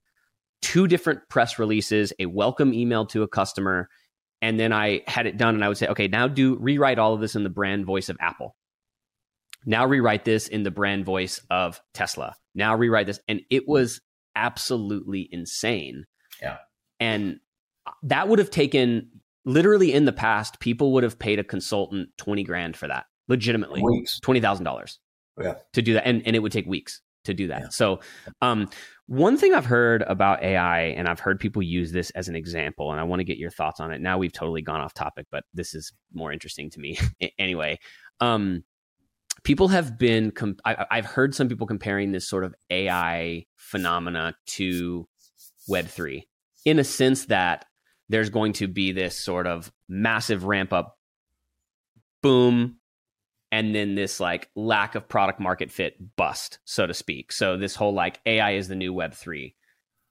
two 0.62 0.88
different 0.88 1.22
press 1.30 1.60
releases, 1.60 2.14
a 2.20 2.26
welcome 2.26 2.74
email 2.74 3.06
to 3.08 3.24
a 3.24 3.28
customer, 3.28 3.90
and 4.42 4.60
then 4.60 4.72
I 4.74 5.02
had 5.08 5.26
it 5.28 5.38
done 5.38 5.56
and 5.56 5.64
I 5.64 5.68
would 5.68 5.78
say, 5.78 5.88
okay, 5.88 6.08
now 6.08 6.28
do 6.28 6.56
rewrite 6.60 7.00
all 7.00 7.14
of 7.14 7.22
this 7.22 7.36
in 7.36 7.44
the 7.44 7.50
brand 7.50 7.86
voice 7.86 8.10
of 8.10 8.18
Apple. 8.20 8.56
Now 9.66 9.86
rewrite 9.86 10.26
this 10.26 10.48
in 10.48 10.64
the 10.64 10.72
brand 10.72 11.06
voice 11.06 11.42
of 11.50 11.82
Tesla. 11.94 12.36
Now 12.56 12.76
rewrite 12.76 13.08
this 13.08 13.20
and 13.28 13.42
it 13.50 13.68
was 13.68 14.00
absolutely 14.36 15.28
insane. 15.32 16.06
Yeah. 16.42 16.58
And 17.00 17.40
that 18.04 18.28
would 18.28 18.40
have 18.40 18.52
taken 18.52 19.10
literally 19.46 19.94
in 19.94 20.06
the 20.06 20.14
past 20.14 20.60
people 20.60 20.94
would 20.94 21.04
have 21.04 21.18
paid 21.18 21.40
a 21.40 21.44
consultant 21.44 22.10
20 22.18 22.44
grand 22.44 22.78
for 22.78 22.88
that 22.88 23.06
legitimately 23.30 23.82
Weeks. 23.82 24.20
twenty 24.20 24.40
thousand 24.42 24.64
dollars 24.66 25.00
Yeah. 25.42 25.56
to 25.74 25.82
do 25.82 25.94
that, 25.94 26.06
and 26.08 26.22
and 26.26 26.36
it 26.36 26.40
would 26.40 26.52
take 26.52 26.66
weeks 26.66 27.02
to 27.28 27.34
do 27.34 27.48
that. 27.48 27.62
Yeah. 27.62 27.68
So, 27.70 28.00
um, 28.42 28.70
one 29.08 29.38
thing 29.38 29.54
I've 29.54 29.66
heard 29.66 30.02
about 30.02 30.44
AI, 30.44 30.82
and 30.82 31.08
I've 31.08 31.22
heard 31.22 31.40
people 31.40 31.62
use 31.62 31.94
this 31.94 32.10
as 32.10 32.28
an 32.28 32.36
example, 32.36 32.92
and 32.92 33.00
I 33.00 33.04
want 33.04 33.22
to 33.22 33.24
get 33.24 33.38
your 33.38 33.52
thoughts 33.52 33.80
on 33.80 33.92
it. 33.92 34.02
Now 34.02 34.18
we've 34.18 34.34
totally 34.34 34.62
gone 34.62 34.82
off 34.82 34.94
topic, 34.94 35.28
but 35.32 35.46
this 35.54 35.74
is 35.74 35.94
more 36.14 36.34
interesting 36.34 36.70
to 36.72 36.80
me 36.80 37.00
anyway. 37.40 37.80
Um, 38.20 38.66
people 39.44 39.70
have 39.70 39.98
been, 39.98 40.32
com- 40.32 40.58
I, 40.66 40.86
I've 40.92 41.06
heard 41.06 41.34
some 41.34 41.48
people 41.48 41.68
comparing 41.68 42.12
this 42.12 42.28
sort 42.28 42.44
of 42.44 42.54
AI 42.70 43.46
phenomena 43.56 44.36
to 44.48 45.08
Web 45.70 45.88
three, 45.88 46.28
in 46.66 46.80
a 46.80 46.84
sense 46.84 47.28
that 47.28 47.66
there's 48.10 48.30
going 48.30 48.54
to 48.54 48.68
be 48.68 48.92
this 48.92 49.18
sort 49.18 49.48
of 49.48 49.72
massive 49.88 50.44
ramp 50.44 50.74
up, 50.74 50.98
boom, 52.22 52.78
and 53.52 53.74
then 53.74 53.96
this 53.96 54.20
like 54.20 54.50
lack 54.56 54.96
of 54.96 55.08
product 55.08 55.40
market 55.40 55.72
fit 55.72 55.96
bust, 56.16 56.60
so 56.66 56.86
to 56.86 56.94
speak. 56.94 57.32
So 57.32 57.58
this 57.58 57.76
whole 57.76 57.94
like 57.94 58.20
AI 58.26 58.52
is 58.52 58.68
the 58.68 58.76
new 58.76 58.94
Web 58.94 59.14
three. 59.14 59.56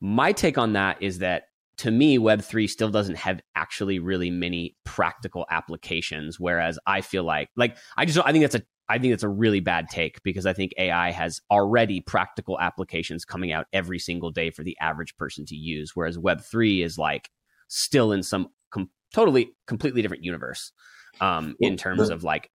My 0.01 0.33
take 0.33 0.59
on 0.59 0.75
that 0.75 1.03
is 1.03 1.19
that 1.19 1.45
to 1.79 1.91
me, 1.91 2.19
Web 2.19 2.43
three 2.43 2.67
still 2.67 2.91
doesn't 2.91 3.17
have 3.17 3.41
actually 3.55 3.99
really 3.99 4.31
many 4.31 4.77
practical 4.85 5.47
applications. 5.51 6.41
Whereas 6.41 6.79
I 6.87 7.03
feel 7.03 7.25
like 7.25 7.51
like 7.57 7.77
I 7.97 8.07
just 8.07 8.19
I 8.19 8.33
think 8.33 8.43
that's 8.43 8.55
a 8.55 8.63
I 8.89 8.99
think 8.99 9.13
that's 9.13 9.23
a 9.23 9.29
really 9.29 9.61
bad 9.61 9.89
take 9.91 10.23
because 10.23 10.47
I 10.47 10.53
think 10.53 10.73
AI 10.79 11.11
has 11.11 11.41
already 11.51 12.01
practical 12.01 12.59
applications 12.59 13.25
coming 13.25 13.53
out 13.53 13.67
every 13.73 13.99
single 13.99 14.31
day 14.31 14.51
for 14.51 14.63
the 14.63 14.77
average 14.81 15.17
person 15.17 15.45
to 15.47 15.57
use. 15.57 15.93
Whereas 15.95 16.19
Web 16.19 16.41
three 16.41 16.83
is 16.83 16.97
like 16.97 17.31
still 17.69 18.13
in 18.13 18.23
some 18.23 18.49
com- 18.71 18.91
totally 19.13 19.51
completely 19.67 20.03
different 20.03 20.25
universe 20.25 20.73
um, 21.21 21.57
in 21.61 21.77
terms 21.77 22.09
of 22.11 22.25
like 22.25 22.51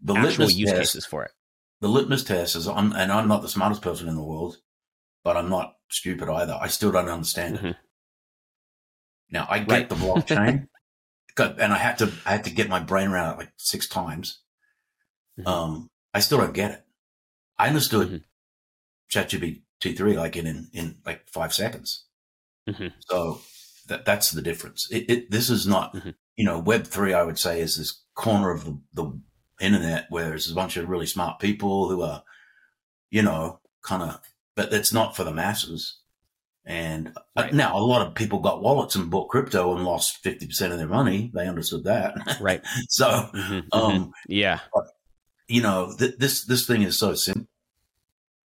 The 0.00 0.14
actual 0.14 0.28
litmus 0.46 0.56
use 0.56 0.70
test, 0.70 0.80
cases 0.80 1.06
for 1.06 1.24
it. 1.24 1.32
the 1.80 1.88
litmus 1.88 2.24
test 2.24 2.56
is, 2.56 2.66
I'm, 2.68 2.92
and 2.92 3.10
I'm 3.12 3.28
not 3.28 3.42
the 3.42 3.48
smartest 3.48 3.82
person 3.82 4.08
in 4.08 4.14
the 4.16 4.22
world, 4.22 4.58
but 5.24 5.36
I'm 5.36 5.48
not 5.48 5.76
stupid 5.90 6.28
either. 6.28 6.56
I 6.60 6.68
still 6.68 6.92
don't 6.92 7.08
understand 7.08 7.56
it. 7.56 7.62
Mhm. 7.62 7.76
Now 9.30 9.46
I 9.50 9.58
get 9.60 9.68
Right. 9.70 9.88
the 9.88 9.94
blockchain, 9.96 10.68
and 11.58 11.72
I 11.72 11.78
had 11.78 11.98
to 11.98 12.12
I 12.24 12.30
had 12.32 12.44
to 12.44 12.50
get 12.50 12.68
my 12.68 12.80
brain 12.80 13.08
around 13.08 13.34
it 13.34 13.38
like 13.38 13.52
six 13.56 13.86
times. 13.88 14.40
Mhm. 15.38 15.46
Um, 15.46 15.90
I 16.14 16.20
still 16.20 16.38
don't 16.38 16.54
get 16.54 16.70
it. 16.70 16.84
I 17.58 17.68
understood 17.68 18.08
Mhm. 18.08 18.24
ChatGPT 19.12 19.96
three 19.96 20.16
like 20.16 20.36
in, 20.36 20.46
in 20.46 20.70
in 20.72 21.00
like 21.04 21.28
five 21.28 21.52
seconds. 21.54 22.06
Mhm. 22.68 22.92
So 23.08 23.42
that 23.86 24.04
that's 24.04 24.30
the 24.30 24.42
difference. 24.42 24.88
It, 24.90 25.10
it 25.10 25.30
this 25.30 25.50
is 25.50 25.66
not 25.66 25.94
Mhm. 25.94 26.14
you 26.36 26.44
know 26.44 26.58
Web 26.58 26.86
three. 26.86 27.12
I 27.14 27.22
would 27.22 27.38
say 27.38 27.60
is 27.60 27.76
this 27.76 28.02
corner 28.14 28.50
of 28.50 28.64
the, 28.64 28.80
the 28.94 29.20
internet 29.60 30.06
where 30.10 30.28
there's 30.30 30.50
a 30.50 30.54
bunch 30.54 30.76
of 30.76 30.88
really 30.88 31.06
smart 31.06 31.40
people 31.40 31.88
who 31.88 32.02
are 32.02 32.22
you 33.10 33.22
know 33.22 33.60
kind 33.82 34.02
of, 34.02 34.20
but 34.54 34.72
it's 34.72 34.92
not 34.92 35.16
for 35.16 35.24
the 35.24 35.32
masses. 35.32 35.98
And 36.66 37.08
uh, 37.16 37.44
Right. 37.44 37.54
now 37.54 37.78
a 37.78 37.80
lot 37.80 38.06
of 38.06 38.14
people 38.14 38.40
got 38.40 38.60
wallets 38.62 38.94
and 38.94 39.08
bought 39.10 39.30
crypto 39.30 39.74
and 39.74 39.84
lost 39.86 40.22
50% 40.22 40.70
of 40.72 40.76
their 40.78 40.86
money. 40.86 41.30
They 41.32 41.48
understood 41.48 41.84
that. 41.84 42.14
Right. 42.42 42.60
so, 42.90 43.30
Mhm. 43.32 43.62
Mhm. 43.62 43.66
um, 43.72 44.12
yeah. 44.28 44.60
you 45.46 45.62
know, 45.62 45.94
th- 45.98 46.16
this, 46.18 46.44
this 46.44 46.66
thing 46.66 46.82
is 46.82 46.98
so 46.98 47.14
simple 47.14 47.46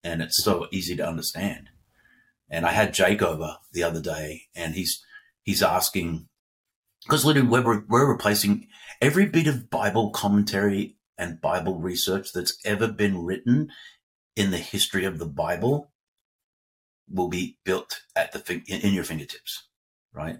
and 0.05 0.21
it's 0.21 0.41
so 0.41 0.67
easy 0.71 0.95
to 0.95 1.05
understand. 1.05 1.67
And 2.49 2.65
I 2.65 2.71
had 2.71 2.93
Jake 2.93 3.21
over 3.21 3.57
the 3.73 3.83
other 3.83 3.99
day 4.01 4.43
and 4.55 4.73
he's, 4.75 5.03
he's 5.41 5.61
asking, 5.61 6.29
because 7.03 7.25
literally 7.25 7.49
we're, 7.49 7.83
we're 7.89 8.09
replacing 8.09 8.69
every 9.01 9.25
bit 9.25 9.47
of 9.47 9.69
Bible 9.69 10.11
commentary 10.11 10.95
and 11.17 11.41
Bible 11.41 11.79
research 11.79 12.31
that's 12.33 12.57
ever 12.65 12.87
been 12.87 13.23
written 13.23 13.71
in 14.35 14.51
the 14.51 14.57
history 14.57 15.05
of 15.05 15.19
the 15.19 15.25
Bible 15.27 15.91
will 17.09 17.27
be 17.27 17.57
built 17.63 18.01
at 18.15 18.31
the 18.31 18.39
fin- 18.39 18.63
in, 18.67 18.81
in 18.81 18.93
your 18.93 19.03
fingertips, 19.03 19.67
right? 20.13 20.37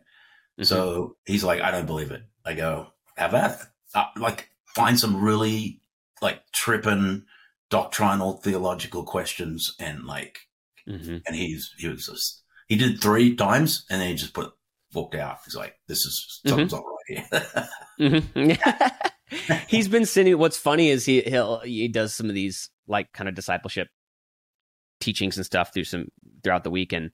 Mhm. 0.60 0.66
So 0.66 1.18
he's 1.26 1.44
like, 1.44 1.62
I 1.62 1.72
don't 1.72 1.86
believe 1.86 2.12
it. 2.12 2.24
I 2.46 2.54
go, 2.54 2.88
have 3.18 3.34
at 3.34 3.60
it. 3.62 3.68
Uh, 3.94 4.06
like, 4.18 4.50
find 4.76 5.00
some 5.00 5.22
really 5.24 5.82
like 6.22 6.42
tripping 6.52 7.26
doctrinal 7.70 8.34
theological 8.38 9.04
questions 9.04 9.76
and 9.80 10.06
like, 10.06 10.40
Mhm. 10.88 11.22
and 11.26 11.36
he's 11.36 11.74
he 11.78 11.88
was 11.88 12.06
just 12.08 12.44
he 12.68 12.76
did 12.78 13.02
three 13.02 13.36
times 13.36 13.86
and 13.90 14.02
then 14.02 14.10
he 14.10 14.16
just 14.16 14.34
put 14.34 14.54
walked 14.94 15.16
out. 15.16 15.40
He's 15.46 15.56
like, 15.56 15.76
this 15.88 16.06
is 16.06 16.42
something's 16.46 16.72
not 16.74 16.84
right 16.86 17.26
here. 17.32 17.70
Mhm. 18.00 19.13
he's 19.68 19.88
been 19.88 20.06
sending. 20.06 20.38
What's 20.38 20.58
funny 20.58 20.90
is 20.90 21.06
he 21.06 21.22
he'll 21.22 21.60
he 21.60 21.88
does 21.88 22.14
some 22.14 22.30
of 22.30 22.36
these 22.36 22.70
like 22.88 23.12
kind 23.14 23.30
of 23.30 23.36
discipleship 23.36 23.88
teachings 25.00 25.38
and 25.38 25.46
stuff 25.46 25.74
through 25.74 25.84
some 25.84 26.08
throughout 26.44 26.64
the 26.64 26.70
week, 26.72 26.94
and 26.94 27.12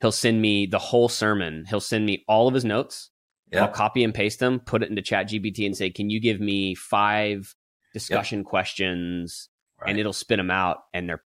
he'll 0.00 0.12
send 0.12 0.40
me 0.40 0.66
the 0.66 0.78
whole 0.78 1.08
sermon. 1.08 1.64
He'll 1.68 1.80
send 1.80 2.06
me 2.06 2.24
all 2.28 2.48
of 2.48 2.54
his 2.54 2.64
notes. 2.64 3.10
I'll 3.54 3.68
copy 3.68 4.02
and 4.02 4.14
paste 4.14 4.38
them, 4.38 4.60
put 4.60 4.82
it 4.82 4.88
into 4.88 5.02
Chat 5.02 5.28
GPT, 5.28 5.66
and 5.66 5.76
say, 5.76 5.90
"Can 5.90 6.08
you 6.08 6.20
give 6.20 6.40
me 6.40 6.74
five 6.74 7.54
discussion 7.92 8.40
yep. 8.40 8.46
questions?" 8.46 9.50
Right. 9.80 9.90
And 9.90 9.98
it'll 9.98 10.14
spit 10.14 10.38
them 10.38 10.50
out, 10.50 10.78
and 10.94 11.08
they're 11.08 11.22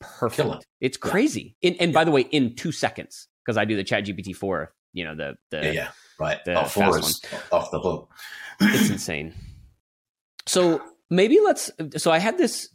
perfect. 0.00 0.66
It's 0.80 0.96
crazy. 0.96 1.56
In, 1.62 1.74
and 1.80 1.90
yeah. 1.90 1.94
by 1.94 2.04
the 2.04 2.10
way, 2.10 2.22
in 2.22 2.54
two 2.54 2.72
seconds, 2.72 3.28
because 3.44 3.56
I 3.56 3.64
do 3.64 3.76
the 3.76 3.84
Chat 3.84 4.04
GPT 4.04 4.36
four, 4.36 4.74
you 4.92 5.04
know 5.04 5.14
the 5.14 5.36
the 5.50 5.64
yeah, 5.64 5.72
yeah. 5.72 5.88
right 6.18 6.44
the 6.44 6.62
oh, 6.62 6.64
four 6.64 6.98
is 6.98 7.22
one. 7.30 7.42
off 7.52 7.70
the 7.70 7.80
hook. 7.80 8.10
it's 8.60 8.90
insane. 8.90 9.34
So 10.46 10.82
maybe 11.10 11.38
let's. 11.42 11.70
So 11.96 12.10
I 12.10 12.18
had 12.18 12.38
this, 12.38 12.68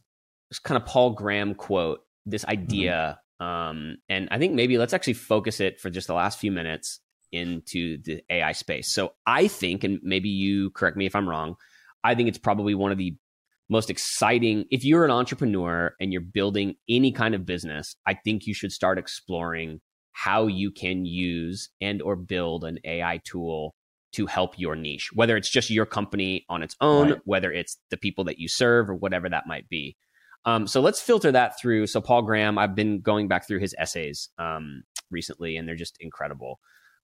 this 0.49 0.59
kind 0.59 0.81
of 0.81 0.87
Paul 0.87 1.11
Graham 1.11 1.55
quote, 1.55 1.99
this 2.25 2.43
mm-hmm. 2.43 2.51
idea, 2.51 3.19
mm-hmm. 3.41 3.45
um, 3.45 3.97
and 4.07 4.27
I 4.31 4.37
think 4.37 4.53
maybe 4.53 4.77
let's 4.77 4.93
actually 4.93 5.13
focus 5.13 5.59
it 5.59 5.79
for 5.79 5.89
just 5.89 6.07
the 6.07 6.13
last 6.13 6.39
few 6.39 6.51
minutes 6.51 6.99
into 7.31 8.01
the 8.03 8.23
AI 8.29 8.53
space. 8.53 8.93
So 8.93 9.13
I 9.25 9.47
think, 9.47 9.83
and 9.83 9.99
maybe 10.01 10.29
you 10.29 10.71
correct 10.71 10.97
me 10.97 11.05
if 11.05 11.15
I'm 11.15 11.29
wrong, 11.29 11.55
I 12.03 12.15
think 12.15 12.27
it's 12.27 12.39
probably 12.39 12.73
one 12.73 12.91
of 12.91 12.97
the 12.97 13.15
most 13.69 13.89
exciting 13.89 14.65
if 14.71 14.83
you're 14.83 15.05
an 15.05 15.11
entrepreneur 15.11 15.93
and 15.99 16.11
you're 16.11 16.21
building 16.21 16.75
any 16.89 17.11
kind 17.11 17.35
of 17.35 17.45
business 17.45 17.95
i 18.07 18.13
think 18.13 18.45
you 18.45 18.53
should 18.53 18.71
start 18.71 18.97
exploring 18.97 19.79
how 20.11 20.47
you 20.47 20.71
can 20.71 21.05
use 21.05 21.69
and 21.79 22.01
or 22.01 22.15
build 22.15 22.63
an 22.63 22.79
ai 22.83 23.19
tool 23.23 23.75
to 24.11 24.25
help 24.25 24.57
your 24.57 24.75
niche 24.75 25.09
whether 25.13 25.37
it's 25.37 25.49
just 25.49 25.69
your 25.69 25.85
company 25.85 26.45
on 26.49 26.63
its 26.63 26.75
own 26.81 27.11
right. 27.11 27.21
whether 27.25 27.51
it's 27.51 27.77
the 27.89 27.97
people 27.97 28.23
that 28.23 28.39
you 28.39 28.47
serve 28.47 28.89
or 28.89 28.95
whatever 28.95 29.29
that 29.29 29.47
might 29.47 29.67
be 29.69 29.95
um, 30.45 30.67
so 30.67 30.79
let's 30.79 31.01
filter 31.01 31.31
that 31.31 31.59
through 31.59 31.87
so 31.87 32.01
paul 32.01 32.21
graham 32.21 32.57
i've 32.57 32.75
been 32.75 33.01
going 33.01 33.27
back 33.27 33.47
through 33.47 33.59
his 33.59 33.75
essays 33.77 34.29
um, 34.37 34.83
recently 35.11 35.57
and 35.57 35.67
they're 35.67 35.75
just 35.75 35.97
incredible 35.99 36.59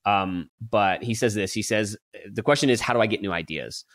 um, 0.06 0.50
but 0.70 1.04
he 1.04 1.16
says 1.16 1.34
this 1.34 1.54
he 1.54 1.64
says 1.64 1.98
the 2.32 2.44
question 2.44 2.70
is 2.70 2.82
how 2.82 2.94
do 2.94 3.02
i 3.02 3.08
get 3.08 3.22
new 3.22 3.32
ideas 3.32 3.86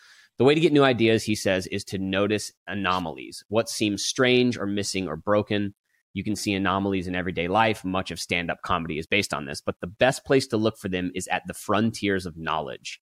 the 0.40 0.44
way 0.44 0.54
to 0.54 0.60
get 0.60 0.72
new 0.72 0.84
ideas, 0.84 1.22
he 1.22 1.34
says, 1.34 1.66
is 1.66 1.84
to 1.84 1.98
notice 1.98 2.50
anomalies, 2.66 3.44
what 3.48 3.68
seems 3.68 4.06
strange 4.06 4.56
or 4.56 4.64
missing 4.64 5.06
or 5.06 5.14
broken. 5.14 5.74
You 6.12 6.24
can 6.24 6.36
see 6.36 6.54
anomalies 6.54 7.06
in 7.06 7.14
everyday 7.14 7.48
life. 7.48 7.84
Much 7.84 8.10
of 8.10 8.18
stand 8.18 8.50
up 8.50 8.62
comedy 8.62 8.98
is 8.98 9.06
based 9.06 9.32
on 9.32 9.44
this, 9.44 9.60
but 9.60 9.76
the 9.80 9.86
best 9.86 10.24
place 10.24 10.46
to 10.48 10.56
look 10.56 10.78
for 10.78 10.88
them 10.88 11.10
is 11.14 11.28
at 11.28 11.42
the 11.46 11.54
frontiers 11.54 12.26
of 12.26 12.36
knowledge. 12.36 13.00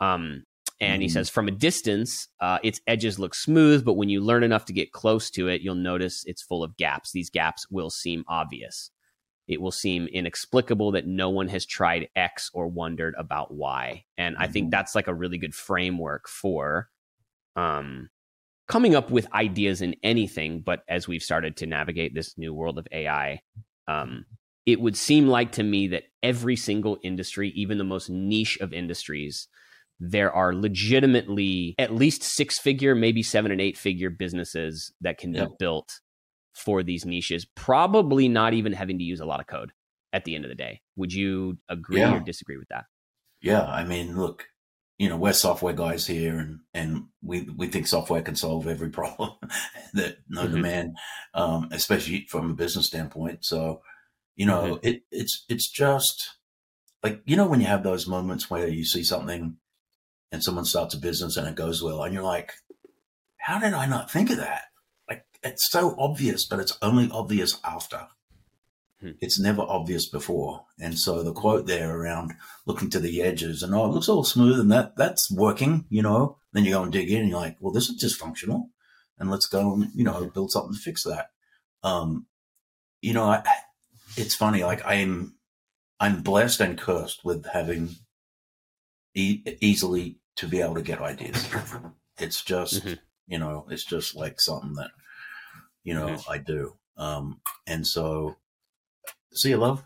Um, 0.00 0.44
and 0.80 1.00
mm. 1.00 1.02
he 1.02 1.08
says, 1.08 1.28
from 1.28 1.48
a 1.48 1.52
distance, 1.52 2.28
uh, 2.40 2.58
its 2.62 2.80
edges 2.86 3.18
look 3.18 3.34
smooth, 3.34 3.84
but 3.84 3.94
when 3.94 4.08
you 4.08 4.20
learn 4.20 4.42
enough 4.42 4.66
to 4.66 4.72
get 4.72 4.92
close 4.92 5.30
to 5.30 5.48
it, 5.48 5.62
you'll 5.62 5.74
notice 5.74 6.22
it's 6.26 6.42
full 6.42 6.62
of 6.62 6.76
gaps. 6.76 7.12
These 7.12 7.30
gaps 7.30 7.66
will 7.70 7.90
seem 7.90 8.24
obvious 8.28 8.90
it 9.48 9.60
will 9.60 9.72
seem 9.72 10.06
inexplicable 10.08 10.92
that 10.92 11.06
no 11.06 11.30
one 11.30 11.48
has 11.48 11.64
tried 11.64 12.08
X 12.16 12.50
or 12.52 12.66
wondered 12.66 13.14
about 13.16 13.54
Y. 13.54 14.04
And. 14.18 14.36
I 14.38 14.48
think 14.48 14.66
mm-hmm. 14.66 14.70
that's 14.70 14.94
like 14.94 15.08
a 15.08 15.14
really 15.14 15.38
good 15.38 15.54
framework 15.54 16.28
for 16.28 16.88
um, 17.54 18.10
coming 18.68 18.94
up 18.94 19.10
with 19.10 19.32
ideas 19.32 19.82
in 19.82 19.94
anything. 20.02 20.60
But 20.60 20.80
as 20.88 21.06
we've 21.06 21.22
started 21.22 21.56
to 21.58 21.66
navigate 21.66 22.14
this 22.14 22.36
new 22.36 22.52
world 22.52 22.78
of 22.78 22.86
AI, 22.92 23.40
um, 23.88 24.24
it 24.64 24.80
would 24.80 24.96
seem 24.96 25.28
like 25.28 25.52
to 25.52 25.62
me 25.62 25.88
that 25.88 26.04
every 26.22 26.56
single 26.56 26.98
industry, 27.02 27.50
even 27.54 27.78
the 27.78 27.84
most 27.84 28.10
niche 28.10 28.58
of 28.60 28.72
industries, 28.72 29.48
there 30.00 30.32
are 30.32 30.54
legitimately 30.54 31.74
at 31.78 31.94
least 31.94 32.22
six 32.22 32.58
figure, 32.58 32.94
maybe 32.94 33.22
seven 33.22 33.52
and 33.52 33.60
eight 33.60 33.78
figure 33.78 34.10
businesses 34.10 34.92
that 35.00 35.18
can 35.18 35.32
yeah. 35.32 35.44
be 35.44 35.50
built 35.58 36.00
for 36.54 36.82
these 36.82 37.04
niches, 37.04 37.46
probably 37.54 38.28
not 38.28 38.54
even 38.54 38.72
having 38.72 38.98
to 38.98 39.04
use 39.04 39.20
a 39.20 39.26
lot 39.26 39.40
of 39.40 39.46
code 39.46 39.72
at 40.12 40.24
the 40.24 40.34
end 40.34 40.44
of 40.44 40.48
the 40.48 40.54
day. 40.54 40.80
Would 40.96 41.12
you 41.12 41.58
agree 41.68 42.00
yeah. 42.00 42.16
or 42.16 42.20
disagree 42.20 42.56
with 42.56 42.68
that? 42.68 42.84
Yeah, 43.40 43.64
I 43.64 43.84
mean, 43.84 44.16
look, 44.16 44.48
you 44.98 45.10
know, 45.10 45.16
we're 45.16 45.32
software 45.32 45.74
guys 45.74 46.06
here, 46.06 46.38
and 46.38 46.60
and 46.72 47.04
we 47.22 47.42
we 47.56 47.66
think 47.66 47.86
software 47.86 48.22
can 48.22 48.36
solve 48.36 48.66
every 48.66 48.88
problem 49.00 49.32
that 49.94 50.18
no 50.28 50.44
mm-hmm. 50.44 50.54
demand, 50.54 50.96
um, 51.34 51.68
especially 51.72 52.26
from 52.28 52.50
a 52.50 52.54
business 52.54 52.86
standpoint. 52.86 53.44
So, 53.44 53.82
you 54.36 54.46
know, 54.46 54.76
mm-hmm. 54.76 54.86
it 54.86 55.02
it's 55.10 55.44
it's 55.48 55.68
just 55.70 56.36
like 57.02 57.20
you 57.26 57.36
know 57.36 57.46
when 57.46 57.60
you 57.60 57.66
have 57.66 57.82
those 57.82 58.06
moments 58.06 58.50
where 58.50 58.68
you 58.68 58.84
see 58.84 59.04
something 59.04 59.56
and 60.32 60.42
someone 60.42 60.64
starts 60.64 60.94
a 60.94 60.98
business 60.98 61.36
and 61.36 61.46
it 61.46 61.54
goes 61.54 61.82
well, 61.82 62.02
and 62.02 62.14
you're 62.14 62.22
like, 62.22 62.54
how 63.36 63.58
did 63.58 63.74
I 63.74 63.86
not 63.86 64.10
think 64.10 64.30
of 64.30 64.38
that? 64.38 64.64
Like 65.08 65.24
it's 65.42 65.70
so 65.70 65.94
obvious, 65.98 66.46
but 66.46 66.58
it's 66.58 66.78
only 66.80 67.10
obvious 67.10 67.60
after. 67.64 68.08
Hmm. 69.06 69.12
It's 69.20 69.38
never 69.38 69.62
obvious 69.62 70.06
before. 70.06 70.64
And 70.80 70.98
so 70.98 71.22
the 71.22 71.32
quote 71.32 71.66
there 71.66 71.96
around 71.96 72.34
looking 72.64 72.90
to 72.90 72.98
the 72.98 73.22
edges 73.22 73.62
and 73.62 73.74
oh, 73.74 73.84
it 73.84 73.92
looks 73.92 74.08
all 74.08 74.24
smooth 74.24 74.58
and 74.58 74.72
that 74.72 74.96
that's 74.96 75.30
working, 75.30 75.84
you 75.88 76.02
know. 76.02 76.38
Then 76.52 76.64
you 76.64 76.72
go 76.72 76.82
and 76.82 76.92
dig 76.92 77.10
in 77.10 77.20
and 77.20 77.28
you're 77.28 77.38
like, 77.38 77.56
well, 77.60 77.72
this 77.72 77.88
is 77.88 78.02
dysfunctional. 78.02 78.68
And 79.18 79.30
let's 79.30 79.46
go 79.46 79.74
and, 79.74 79.90
you 79.94 80.04
know, 80.04 80.26
build 80.26 80.50
something 80.50 80.74
to 80.74 80.80
fix 80.80 81.04
that. 81.04 81.30
Um, 81.82 82.26
you 83.00 83.12
know, 83.12 83.24
I, 83.24 83.42
it's 84.16 84.34
funny, 84.34 84.64
like 84.64 84.82
I'm 84.84 85.34
I'm 86.00 86.22
blessed 86.22 86.60
and 86.60 86.78
cursed 86.78 87.24
with 87.24 87.46
having 87.46 87.96
e- 89.14 89.42
easily 89.60 90.18
to 90.36 90.46
be 90.46 90.60
able 90.60 90.74
to 90.74 90.82
get 90.82 91.00
ideas. 91.00 91.48
It's 92.18 92.42
just, 92.42 92.84
mm-hmm. 92.84 92.94
you 93.26 93.38
know, 93.38 93.66
it's 93.70 93.84
just 93.84 94.16
like 94.16 94.40
something 94.40 94.74
that 94.74 94.90
you 95.86 95.94
know, 95.94 96.08
mm-hmm. 96.08 96.30
I 96.30 96.38
do. 96.38 96.74
Um, 96.98 97.40
and 97.66 97.86
so, 97.86 98.36
see 99.36 99.50
you, 99.50 99.56
love. 99.56 99.82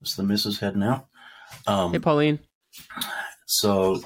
It's 0.00 0.14
the 0.14 0.22
missus 0.22 0.60
heading 0.60 0.82
out. 0.82 1.06
Um, 1.66 1.92
hey, 1.92 1.98
Pauline. 1.98 2.38
So, 3.46 4.00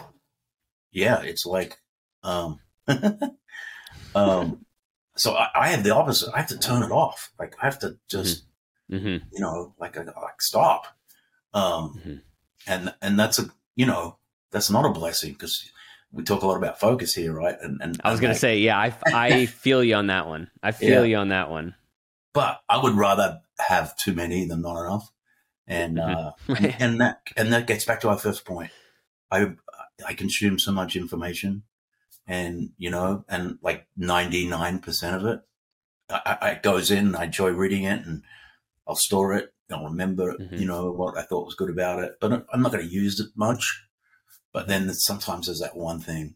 yeah, 0.92 1.22
it's 1.22 1.44
like, 1.44 1.78
um, 2.22 2.60
um, 4.14 4.64
so 5.16 5.34
I, 5.34 5.48
I, 5.54 5.68
have 5.68 5.84
the 5.84 5.94
opposite. 5.94 6.32
I 6.32 6.38
have 6.38 6.48
to 6.48 6.58
turn 6.58 6.82
it 6.82 6.90
off. 6.90 7.32
Like 7.38 7.56
I 7.60 7.66
have 7.66 7.78
to 7.80 7.98
just, 8.08 8.44
mm-hmm. 8.90 9.06
mm-hmm. 9.06 9.24
you 9.32 9.40
know, 9.40 9.74
like 9.78 9.96
like 9.96 10.40
stop. 10.40 10.86
Um, 11.52 11.98
mm-hmm. 11.98 12.14
and 12.66 12.94
and 13.02 13.18
that's 13.18 13.38
a 13.38 13.50
you 13.76 13.84
know 13.84 14.16
that's 14.52 14.70
not 14.70 14.86
a 14.86 14.90
blessing 14.90 15.32
because 15.32 15.70
we 16.12 16.22
talk 16.22 16.42
a 16.42 16.46
lot 16.46 16.56
about 16.56 16.78
focus 16.78 17.14
here, 17.14 17.32
right? 17.32 17.56
And, 17.60 17.80
and 17.82 18.00
I 18.04 18.10
was 18.10 18.20
going 18.20 18.32
to 18.32 18.38
say, 18.38 18.58
yeah, 18.58 18.78
I, 18.78 18.94
I 19.06 19.46
feel 19.46 19.82
you 19.82 19.94
on 19.94 20.08
that 20.08 20.26
one. 20.26 20.50
I 20.62 20.72
feel 20.72 21.04
yeah. 21.04 21.10
you 21.10 21.16
on 21.16 21.28
that 21.28 21.50
one. 21.50 21.74
But 22.34 22.60
I 22.68 22.82
would 22.82 22.94
rather 22.94 23.40
have 23.68 23.96
too 23.96 24.14
many 24.14 24.46
than 24.46 24.62
not 24.62 24.80
enough. 24.80 25.10
And, 25.66 25.96
mm-hmm. 25.98 26.52
uh, 26.52 26.54
and, 26.58 26.76
and 26.78 27.00
that, 27.00 27.20
and 27.36 27.52
that 27.52 27.66
gets 27.66 27.84
back 27.84 28.00
to 28.00 28.08
our 28.08 28.18
first 28.18 28.44
point. 28.44 28.70
I, 29.30 29.52
I 30.06 30.14
consume 30.14 30.58
so 30.58 30.72
much 30.72 30.96
information 30.96 31.62
and, 32.26 32.70
you 32.76 32.90
know, 32.90 33.24
and 33.28 33.58
like 33.62 33.86
99% 33.98 35.16
of 35.16 35.24
it, 35.24 35.40
I, 36.10 36.38
I 36.40 36.60
goes 36.62 36.90
in, 36.90 37.14
I 37.14 37.24
enjoy 37.24 37.50
reading 37.50 37.84
it 37.84 38.04
and 38.04 38.22
I'll 38.86 38.96
store 38.96 39.32
it. 39.34 39.52
I'll 39.70 39.84
remember, 39.84 40.34
mm-hmm. 40.34 40.56
you 40.56 40.66
know, 40.66 40.92
what 40.92 41.16
I 41.16 41.22
thought 41.22 41.46
was 41.46 41.54
good 41.54 41.70
about 41.70 42.02
it, 42.02 42.16
but 42.20 42.44
I'm 42.52 42.62
not 42.62 42.72
going 42.72 42.86
to 42.86 42.92
use 42.92 43.18
it 43.20 43.30
much. 43.34 43.84
But 44.52 44.68
then 44.68 44.92
sometimes 44.92 45.46
there's 45.46 45.60
that 45.60 45.76
one 45.76 45.98
thing 45.98 46.34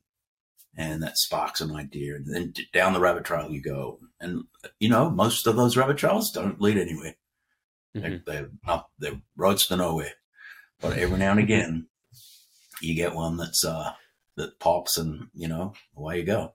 and 0.76 1.02
that 1.02 1.18
sparks 1.18 1.60
an 1.60 1.74
idea. 1.74 2.16
And 2.16 2.34
then 2.34 2.52
down 2.72 2.92
the 2.92 3.00
rabbit 3.00 3.24
trail 3.24 3.50
you 3.50 3.62
go. 3.62 3.98
And, 4.20 4.44
you 4.78 4.88
know, 4.88 5.10
most 5.10 5.46
of 5.46 5.56
those 5.56 5.76
rabbit 5.76 5.96
trails 5.96 6.30
don't 6.30 6.60
lead 6.60 6.76
anywhere. 6.76 7.16
Mm-hmm. 7.96 8.16
They're, 8.26 8.50
they're, 8.64 8.82
they're 8.98 9.20
roads 9.36 9.66
to 9.68 9.76
nowhere. 9.76 10.12
But 10.80 10.98
every 10.98 11.18
now 11.18 11.30
and 11.30 11.40
again, 11.40 11.86
you 12.82 12.94
get 12.94 13.14
one 13.14 13.36
that's, 13.36 13.64
uh, 13.64 13.92
that 14.36 14.60
pops 14.60 14.98
and, 14.98 15.28
you 15.32 15.48
know, 15.48 15.72
away 15.96 16.18
you 16.18 16.24
go. 16.24 16.54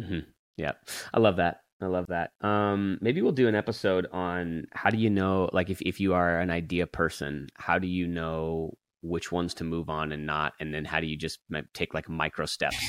Mm-hmm. 0.00 0.20
Yeah. 0.56 0.72
I 1.12 1.20
love 1.20 1.36
that. 1.36 1.60
I 1.82 1.86
love 1.86 2.06
that. 2.06 2.30
Um, 2.40 2.96
maybe 3.02 3.20
we'll 3.20 3.32
do 3.32 3.48
an 3.48 3.54
episode 3.54 4.06
on 4.10 4.66
how 4.72 4.88
do 4.88 4.96
you 4.96 5.10
know, 5.10 5.50
like, 5.52 5.68
if, 5.68 5.82
if 5.82 6.00
you 6.00 6.14
are 6.14 6.40
an 6.40 6.50
idea 6.50 6.86
person, 6.86 7.48
how 7.54 7.78
do 7.78 7.86
you 7.86 8.06
know 8.06 8.78
which 9.02 9.30
ones 9.30 9.52
to 9.54 9.64
move 9.64 9.90
on 9.90 10.10
and 10.10 10.24
not, 10.24 10.54
and 10.58 10.72
then 10.72 10.86
how 10.86 11.00
do 11.00 11.06
you 11.06 11.16
just 11.16 11.38
take 11.74 11.92
like 11.92 12.08
micro 12.08 12.46
steps? 12.46 12.82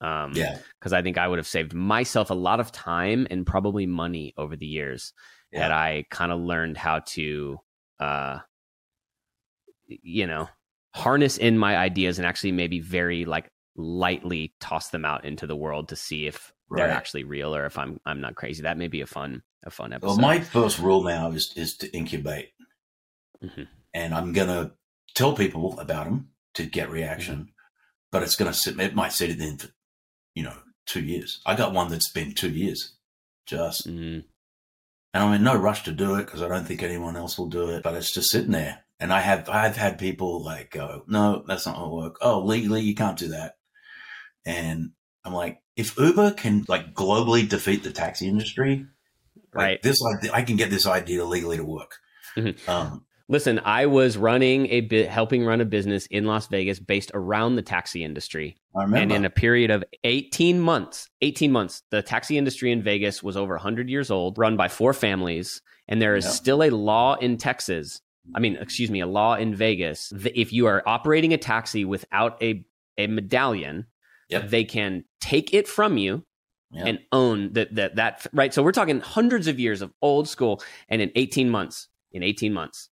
Um, 0.00 0.32
yeah, 0.34 0.58
because 0.78 0.92
I 0.92 1.02
think 1.02 1.18
I 1.18 1.26
would 1.26 1.38
have 1.38 1.46
saved 1.46 1.74
myself 1.74 2.30
a 2.30 2.34
lot 2.34 2.60
of 2.60 2.70
time 2.72 3.26
and 3.30 3.46
probably 3.46 3.86
money 3.86 4.32
over 4.36 4.56
the 4.56 4.66
years 4.66 5.12
yeah. 5.52 5.60
that 5.60 5.72
I 5.72 6.04
kind 6.10 6.30
of 6.30 6.40
learned 6.40 6.76
how 6.76 7.00
to, 7.00 7.58
uh, 7.98 8.38
you 9.86 10.26
know, 10.26 10.48
harness 10.94 11.36
in 11.36 11.58
my 11.58 11.76
ideas 11.76 12.18
and 12.18 12.26
actually 12.26 12.52
maybe 12.52 12.80
very 12.80 13.24
like 13.24 13.50
lightly 13.76 14.54
toss 14.60 14.90
them 14.90 15.04
out 15.04 15.24
into 15.24 15.46
the 15.46 15.56
world 15.56 15.88
to 15.88 15.96
see 15.96 16.26
if 16.26 16.52
right. 16.68 16.82
they're 16.82 16.90
actually 16.94 17.24
real 17.24 17.54
or 17.54 17.66
if 17.66 17.76
I'm 17.76 17.98
I'm 18.06 18.20
not 18.20 18.36
crazy. 18.36 18.62
That 18.62 18.78
may 18.78 18.88
be 18.88 19.00
a 19.00 19.06
fun 19.06 19.42
a 19.64 19.70
fun 19.70 19.92
episode. 19.92 20.08
Well, 20.08 20.18
my 20.18 20.40
first 20.40 20.78
rule 20.78 21.02
now 21.02 21.30
is 21.32 21.52
is 21.56 21.76
to 21.78 21.92
incubate, 21.96 22.50
mm-hmm. 23.42 23.62
and 23.94 24.14
I'm 24.14 24.32
gonna 24.32 24.72
tell 25.14 25.34
people 25.34 25.78
about 25.80 26.04
them 26.04 26.28
to 26.54 26.64
get 26.64 26.90
reaction, 26.90 27.34
mm-hmm. 27.34 27.50
but 28.12 28.22
it's 28.22 28.36
going 28.36 28.50
to 28.50 28.56
sit, 28.56 28.78
it 28.78 28.94
might 28.94 29.12
sit 29.12 29.30
in, 29.30 29.58
you 30.38 30.44
know, 30.44 30.56
two 30.86 31.00
years. 31.02 31.40
I 31.44 31.56
got 31.56 31.72
one 31.72 31.90
that's 31.90 32.12
been 32.12 32.32
two 32.32 32.50
years, 32.50 32.92
just. 33.44 33.88
Mm. 33.88 34.22
And 35.12 35.24
I'm 35.24 35.32
in 35.32 35.42
no 35.42 35.56
rush 35.56 35.82
to 35.82 35.90
do 35.90 36.14
it 36.14 36.26
because 36.26 36.42
I 36.42 36.48
don't 36.48 36.64
think 36.64 36.80
anyone 36.80 37.16
else 37.16 37.36
will 37.36 37.48
do 37.48 37.70
it, 37.70 37.82
but 37.82 37.94
it's 37.94 38.14
just 38.14 38.30
sitting 38.30 38.52
there. 38.52 38.84
And 39.00 39.12
I 39.12 39.20
have, 39.20 39.48
I've 39.48 39.76
had 39.76 39.98
people 39.98 40.44
like 40.44 40.70
go, 40.70 41.02
no, 41.08 41.42
that's 41.48 41.66
not 41.66 41.82
to 41.82 41.88
work. 41.88 42.18
Oh, 42.20 42.38
legally, 42.44 42.82
you 42.82 42.94
can't 42.94 43.18
do 43.18 43.28
that. 43.28 43.54
And 44.46 44.92
I'm 45.24 45.32
like, 45.32 45.60
if 45.74 45.98
Uber 45.98 46.32
can 46.32 46.64
like 46.68 46.94
globally 46.94 47.48
defeat 47.48 47.82
the 47.82 47.90
taxi 47.90 48.28
industry, 48.28 48.86
like, 49.52 49.64
Right. 49.64 49.82
this, 49.82 49.98
idea, 50.14 50.32
I 50.32 50.42
can 50.42 50.54
get 50.54 50.70
this 50.70 50.86
idea 50.86 51.24
legally 51.24 51.56
to 51.56 51.64
work. 51.64 51.96
Mhm. 52.36 52.68
Um, 52.68 53.06
Listen, 53.30 53.60
I 53.62 53.86
was 53.86 54.16
running 54.16 54.66
a 54.68 54.80
bit, 54.80 55.08
helping 55.08 55.44
run 55.44 55.60
a 55.60 55.66
business 55.66 56.06
in 56.06 56.24
Las 56.24 56.46
Vegas 56.46 56.78
based 56.80 57.10
around 57.12 57.56
the 57.56 57.62
taxi 57.62 58.02
industry. 58.02 58.56
I 58.74 58.84
And 58.84 59.12
in 59.12 59.24
a 59.26 59.30
period 59.30 59.70
of 59.70 59.84
18 60.04 60.58
months, 60.58 61.10
18 61.20 61.52
months, 61.52 61.82
the 61.90 62.00
taxi 62.00 62.38
industry 62.38 62.72
in 62.72 62.82
Vegas 62.82 63.22
was 63.22 63.36
over 63.36 63.54
100 63.54 63.90
years 63.90 64.10
old, 64.10 64.38
run 64.38 64.56
by 64.56 64.68
four 64.68 64.94
families. 64.94 65.60
And 65.88 66.00
there 66.00 66.16
is 66.16 66.24
Yeah. 66.24 66.30
still 66.30 66.62
a 66.62 66.70
law 66.70 67.16
in 67.16 67.36
Texas. 67.36 68.00
I 68.34 68.40
mean, 68.40 68.56
excuse 68.56 68.90
me, 68.90 69.00
a 69.00 69.06
law 69.06 69.34
in 69.34 69.54
Vegas. 69.54 70.08
that 70.14 70.38
If 70.38 70.52
you 70.52 70.66
are 70.66 70.82
operating 70.86 71.34
a 71.34 71.38
taxi 71.38 71.84
without 71.84 72.42
a, 72.42 72.64
a 72.96 73.06
medallion, 73.08 73.86
Yep. 74.30 74.48
they 74.50 74.64
can 74.64 75.04
take 75.20 75.52
it 75.52 75.68
from 75.68 75.96
you 75.98 76.24
and 76.74 76.98
own 77.12 77.52
that, 77.54 77.74
that, 77.76 77.96
that, 77.96 78.26
right? 78.34 78.52
So 78.52 78.62
we're 78.62 78.72
talking 78.72 79.00
hundreds 79.00 79.48
of 79.48 79.58
years 79.58 79.80
of 79.80 79.92
old 80.02 80.28
school. 80.28 80.62
And 80.90 81.00
in 81.00 81.10
18 81.14 81.48
months, 81.48 81.88
in 82.12 82.22
18 82.22 82.52
months, 82.52 82.90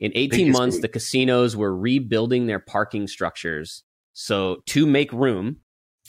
in 0.00 0.12
18 0.14 0.46
Big 0.46 0.52
months, 0.52 0.80
the 0.80 0.88
casinos 0.88 1.56
were 1.56 1.74
rebuilding 1.76 2.46
their 2.46 2.58
parking 2.60 3.06
structures 3.08 3.82
so 4.12 4.62
to 4.66 4.86
make 4.86 5.12
room 5.12 5.58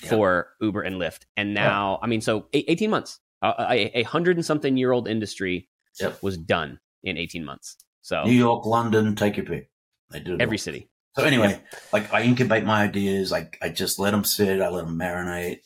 Yeah. 0.02 0.10
for 0.10 0.48
Uber 0.62 0.82
and 0.82 0.96
Lyft. 0.96 1.22
And 1.38 1.54
now, 1.54 2.00
I 2.02 2.08
mean, 2.08 2.22
so 2.22 2.48
18 2.54 2.90
months, 2.90 3.20
a, 3.42 4.00
a 4.00 4.04
hundred 4.04 4.38
and 4.38 4.46
something 4.46 4.78
year 4.78 4.92
old 4.92 5.08
industry 5.08 5.68
Yep. 6.00 6.24
was 6.24 6.38
done 6.38 6.80
in 7.04 7.18
18 7.18 7.44
months. 7.44 7.78
So 8.02 8.24
New 8.24 8.32
York, 8.32 8.66
London, 8.66 9.16
take 9.16 9.38
your 9.38 9.46
pick. 9.46 9.70
They 10.12 10.20
do 10.22 10.36
it 10.36 10.42
every 10.42 10.56
all. 10.58 10.60
city. 10.60 10.90
So 11.16 11.24
anyway, 11.26 11.60
like 11.92 12.14
I 12.14 12.22
incubate 12.24 12.64
my 12.64 12.84
ideas. 12.84 13.32
Like 13.32 13.58
I 13.62 13.70
just 13.70 14.00
let 14.00 14.12
them 14.12 14.24
sit. 14.24 14.62
I 14.62 14.70
let 14.70 14.86
them 14.86 14.98
marinate. 14.98 15.60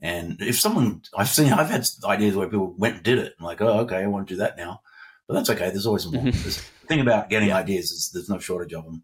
And 0.00 0.36
if 0.40 0.58
someone, 0.60 1.02
I've 1.16 1.28
seen, 1.28 1.52
I've 1.52 1.70
had 1.70 1.86
ideas 2.04 2.34
where 2.36 2.48
people 2.48 2.74
went 2.76 2.96
and 2.96 3.04
did 3.04 3.18
it. 3.18 3.34
I'm 3.38 3.44
like, 3.46 3.60
oh, 3.62 3.80
okay, 3.80 3.96
I 4.02 4.06
want 4.06 4.26
to 4.28 4.34
do 4.34 4.38
that 4.38 4.56
now. 4.56 4.80
But 5.28 5.34
that's 5.34 5.50
okay. 5.50 5.70
There's 5.70 5.86
always 5.86 6.06
more. 6.10 6.22
There's- 6.22 6.56
the 6.82 6.86
thing 6.86 7.00
about 7.00 7.28
getting 7.30 7.52
ideas 7.52 7.90
is 7.90 8.10
there's 8.12 8.28
no 8.28 8.38
shortage 8.38 8.72
of 8.72 8.84
them, 8.84 9.02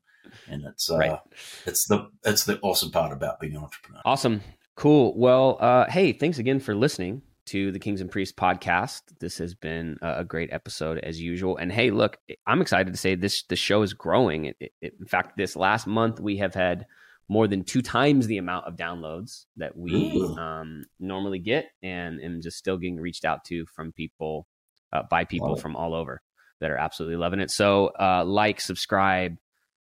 and 0.49 0.65
it's 0.65 0.91
uh, 0.91 0.99
Right. 0.99 1.19
it's 1.67 1.87
the 1.89 2.09
it's 2.25 2.45
the 2.45 2.61
awesome 2.61 2.91
part 2.93 3.13
about 3.13 3.41
being 3.41 3.57
an 3.57 3.63
entrepreneur. 3.63 4.03
Awesome. 4.05 4.41
Cool. 4.77 5.19
Well, 5.19 5.59
uh, 5.61 5.87
hey, 5.91 6.13
thanks 6.13 6.39
again 6.39 6.61
for 6.61 6.75
listening 6.75 7.23
to 7.47 7.73
the 7.73 7.79
Kings 7.81 8.01
and 8.01 8.09
Priests 8.11 8.33
podcast. 8.39 9.03
This 9.19 9.37
has 9.39 9.55
been 9.55 9.99
a 10.01 10.19
a 10.21 10.25
great 10.25 10.53
episode 10.53 10.99
as 10.99 11.21
usual. 11.21 11.57
And 11.57 11.73
hey, 11.73 11.91
look, 11.91 12.19
I'm 12.47 12.61
excited 12.63 12.93
to 12.93 12.97
say 12.99 13.17
this 13.17 13.43
the 13.49 13.57
show 13.57 13.83
is 13.83 13.93
growing. 13.93 14.45
It, 14.47 14.57
it- 14.81 14.95
in 15.01 15.07
fact, 15.07 15.37
this 15.37 15.57
last 15.57 15.87
month 15.89 16.21
we 16.21 16.37
have 16.37 16.55
had 16.55 16.87
more 17.29 17.49
than 17.49 17.65
two 17.65 17.83
times 17.83 18.27
the 18.27 18.39
amount 18.39 18.67
of 18.67 18.77
downloads 18.77 19.47
that 19.57 19.77
we 19.77 20.23
um, 20.39 20.85
normally 21.01 21.39
get, 21.39 21.71
and 21.83 22.21
am 22.23 22.41
just 22.43 22.59
still 22.59 22.77
getting 22.79 23.01
reached 23.01 23.25
out 23.25 23.45
to 23.47 23.65
from 23.75 23.91
people 23.93 24.47
uh, 24.93 25.03
by 25.11 25.25
people 25.25 25.57
from 25.57 25.77
all 25.77 25.95
over 25.95 26.21
that 26.61 26.71
are 26.71 26.77
absolutely 26.77 27.17
loving 27.17 27.41
it. 27.41 27.51
So, 27.51 27.89
uh, 27.99 28.25
like, 28.25 28.61
subscribe. 28.61 29.37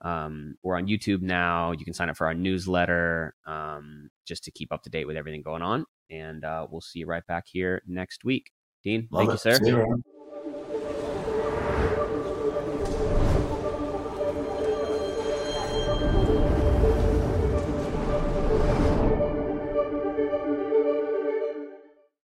Um, 0.00 0.56
we're 0.62 0.76
on 0.76 0.86
YouTube 0.86 1.22
now. 1.22 1.72
You 1.72 1.84
can 1.84 1.94
sign 1.94 2.08
up 2.08 2.16
for 2.16 2.26
our 2.26 2.34
newsletter 2.34 3.34
um, 3.46 4.10
just 4.26 4.44
to 4.44 4.50
keep 4.50 4.72
up 4.72 4.82
to 4.82 4.90
date 4.90 5.06
with 5.06 5.16
everything 5.16 5.42
going 5.42 5.62
on. 5.62 5.84
And 6.10 6.44
uh, 6.44 6.66
we'll 6.70 6.80
see 6.80 7.00
you 7.00 7.06
right 7.06 7.26
back 7.26 7.44
here 7.46 7.82
next 7.86 8.24
week. 8.24 8.50
Dean, 8.82 9.08
Love 9.10 9.20
thank 9.20 9.28
it. 9.28 9.32
you, 9.32 9.38
sir. 9.38 9.64
See 9.64 9.70
you 9.70 9.76
around. 9.76 10.04